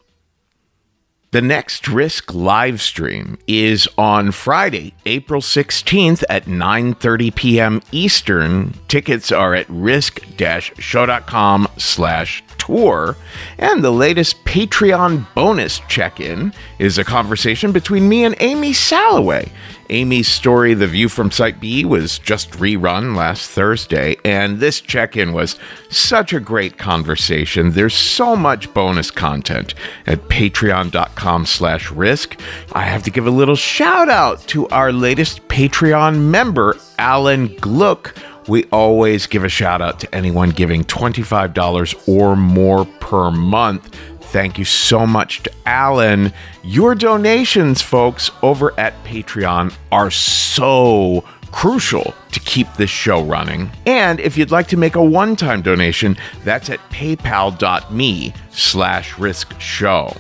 The 1.32 1.42
next 1.42 1.88
Risk 1.88 2.34
live 2.34 2.82
stream 2.82 3.38
is 3.48 3.88
on 3.98 4.32
Friday, 4.32 4.94
April 5.06 5.42
16th 5.42 6.24
at 6.30 6.46
9:30 6.46 7.36
p.m. 7.36 7.82
Eastern. 7.92 8.74
Tickets 8.88 9.32
are 9.32 9.54
at 9.54 9.70
risk-show.com 9.70 11.68
slash 11.78 12.44
tour. 12.66 13.16
And 13.58 13.84
the 13.84 13.92
latest 13.92 14.44
Patreon 14.46 15.28
bonus 15.34 15.80
check-in 15.88 16.54
is 16.80 16.98
a 16.98 17.04
conversation 17.04 17.72
between 17.72 18.10
me 18.10 18.24
and 18.24 18.36
Amy 18.40 18.74
Salloway. 18.74 19.52
Amy's 19.90 20.28
story, 20.28 20.74
The 20.74 20.88
View 20.88 21.10
from 21.10 21.30
Site 21.30 21.60
B, 21.60 21.86
was 21.86 22.18
just 22.18 22.52
rerun 22.54 23.16
last 23.16 23.52
Thursday, 23.52 24.16
and 24.26 24.60
this 24.60 24.82
check 24.82 25.16
in 25.16 25.32
was 25.32 25.60
such 25.92 26.34
a 26.34 26.40
great 26.40 26.80
conversation. 26.80 27.72
There's 27.72 27.94
so 27.94 28.36
much 28.36 28.74
bonus 28.74 29.12
content 29.12 29.76
at 30.08 30.24
patreon.com 30.24 31.46
slash 31.46 31.92
risk. 31.92 32.40
I 32.74 32.82
have 32.82 33.04
to 33.04 33.12
give 33.12 33.28
a 33.28 33.32
little 33.32 33.56
shout 33.56 34.10
out 34.10 34.42
to 34.48 34.68
our 34.70 34.92
latest 34.92 35.48
Patreon 35.50 36.20
member, 36.20 36.78
Alan 36.98 37.56
Gluck. 37.58 38.16
We 38.48 38.66
always 38.66 39.28
give 39.28 39.44
a 39.44 39.50
shout 39.50 39.82
out 39.82 40.00
to 40.02 40.16
anyone 40.16 40.52
giving 40.52 40.84
$25 40.84 42.08
or 42.08 42.36
more 42.36 42.86
per 42.86 43.32
month. 43.32 43.96
Thank 44.22 44.60
you 44.60 44.66
so 44.66 45.08
much 45.08 45.42
to 45.44 45.52
Alan. 45.66 46.34
Your 46.64 46.94
donations, 46.94 47.82
folks, 47.82 48.30
over 48.44 48.80
at 48.80 49.04
Patreon 49.04 49.74
are 49.92 50.12
so 50.12 51.24
crucial 51.52 52.14
to 52.34 52.40
keep 52.42 52.72
this 52.74 52.90
show 52.90 53.24
running. 53.24 53.72
And 53.86 54.20
if 54.20 54.38
you'd 54.38 54.52
like 54.52 54.68
to 54.68 54.78
make 54.78 54.96
a 54.96 55.04
one-time 55.04 55.62
donation, 55.62 56.18
that's 56.44 56.70
at 56.70 56.80
paypal.me 56.90 58.34
slash 58.52 59.18
risk 59.18 59.58
show. 59.60 60.14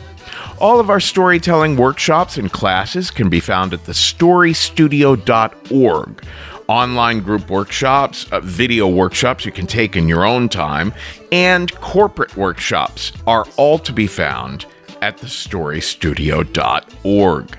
All 0.59 0.80
of 0.80 0.89
our 0.89 1.01
storytelling 1.01 1.76
workshops 1.76 2.38
and 2.38 2.49
classes 2.49 3.11
can 3.11 3.28
be 3.30 3.41
found 3.41 3.73
at 3.73 3.82
thestorystudio.org. 3.82 6.23
Online 6.68 7.20
group 7.20 7.49
workshops, 7.49 8.26
uh, 8.32 8.39
video 8.39 8.88
workshops 8.88 9.45
you 9.45 9.51
can 9.51 9.68
take 9.68 9.95
in 9.95 10.07
your 10.07 10.26
own 10.26 10.49
time, 10.49 10.93
and 11.32 11.72
corporate 11.76 12.36
workshops 12.36 13.11
are 13.28 13.45
all 13.57 13.78
to 13.80 13.93
be 13.93 14.07
found 14.07 14.66
at 15.01 15.18
thestorystudio.org. 15.18 17.57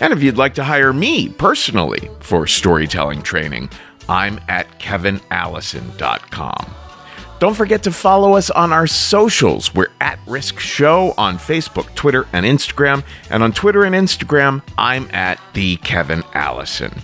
And 0.00 0.12
if 0.12 0.22
you'd 0.22 0.36
like 0.36 0.54
to 0.54 0.64
hire 0.64 0.92
me 0.92 1.30
personally 1.30 2.10
for 2.20 2.46
storytelling 2.46 3.22
training, 3.22 3.70
I'm 4.08 4.38
at 4.48 4.78
kevinallison.com. 4.78 6.74
Don't 7.38 7.54
forget 7.54 7.82
to 7.82 7.90
follow 7.90 8.34
us 8.34 8.50
on 8.50 8.72
our 8.72 8.86
socials. 8.86 9.74
We're 9.74 9.90
at 10.00 10.18
Risk 10.26 10.58
Show 10.58 11.12
on 11.18 11.36
Facebook, 11.36 11.94
Twitter, 11.94 12.26
and 12.32 12.46
Instagram. 12.46 13.04
And 13.28 13.42
on 13.42 13.52
Twitter 13.52 13.84
and 13.84 13.94
Instagram, 13.94 14.62
I'm 14.78 15.06
at 15.14 15.38
the 15.52 15.76
Kevin 15.78 16.22
Allison. 16.32 16.94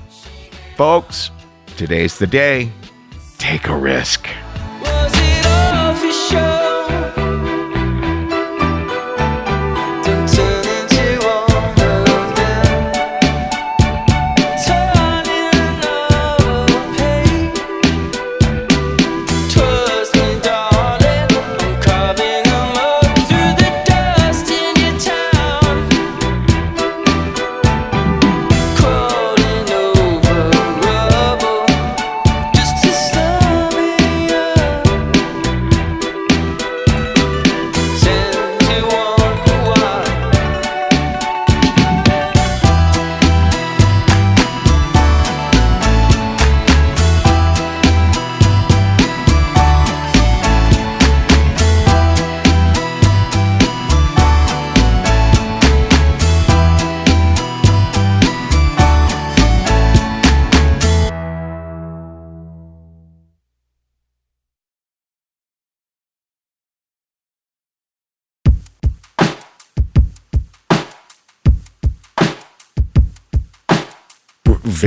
Folks, 0.77 1.31
today's 1.83 2.17
the 2.17 2.29
day. 2.29 2.71
Take 3.39 3.67
a 3.67 3.77
risk. 3.77 4.29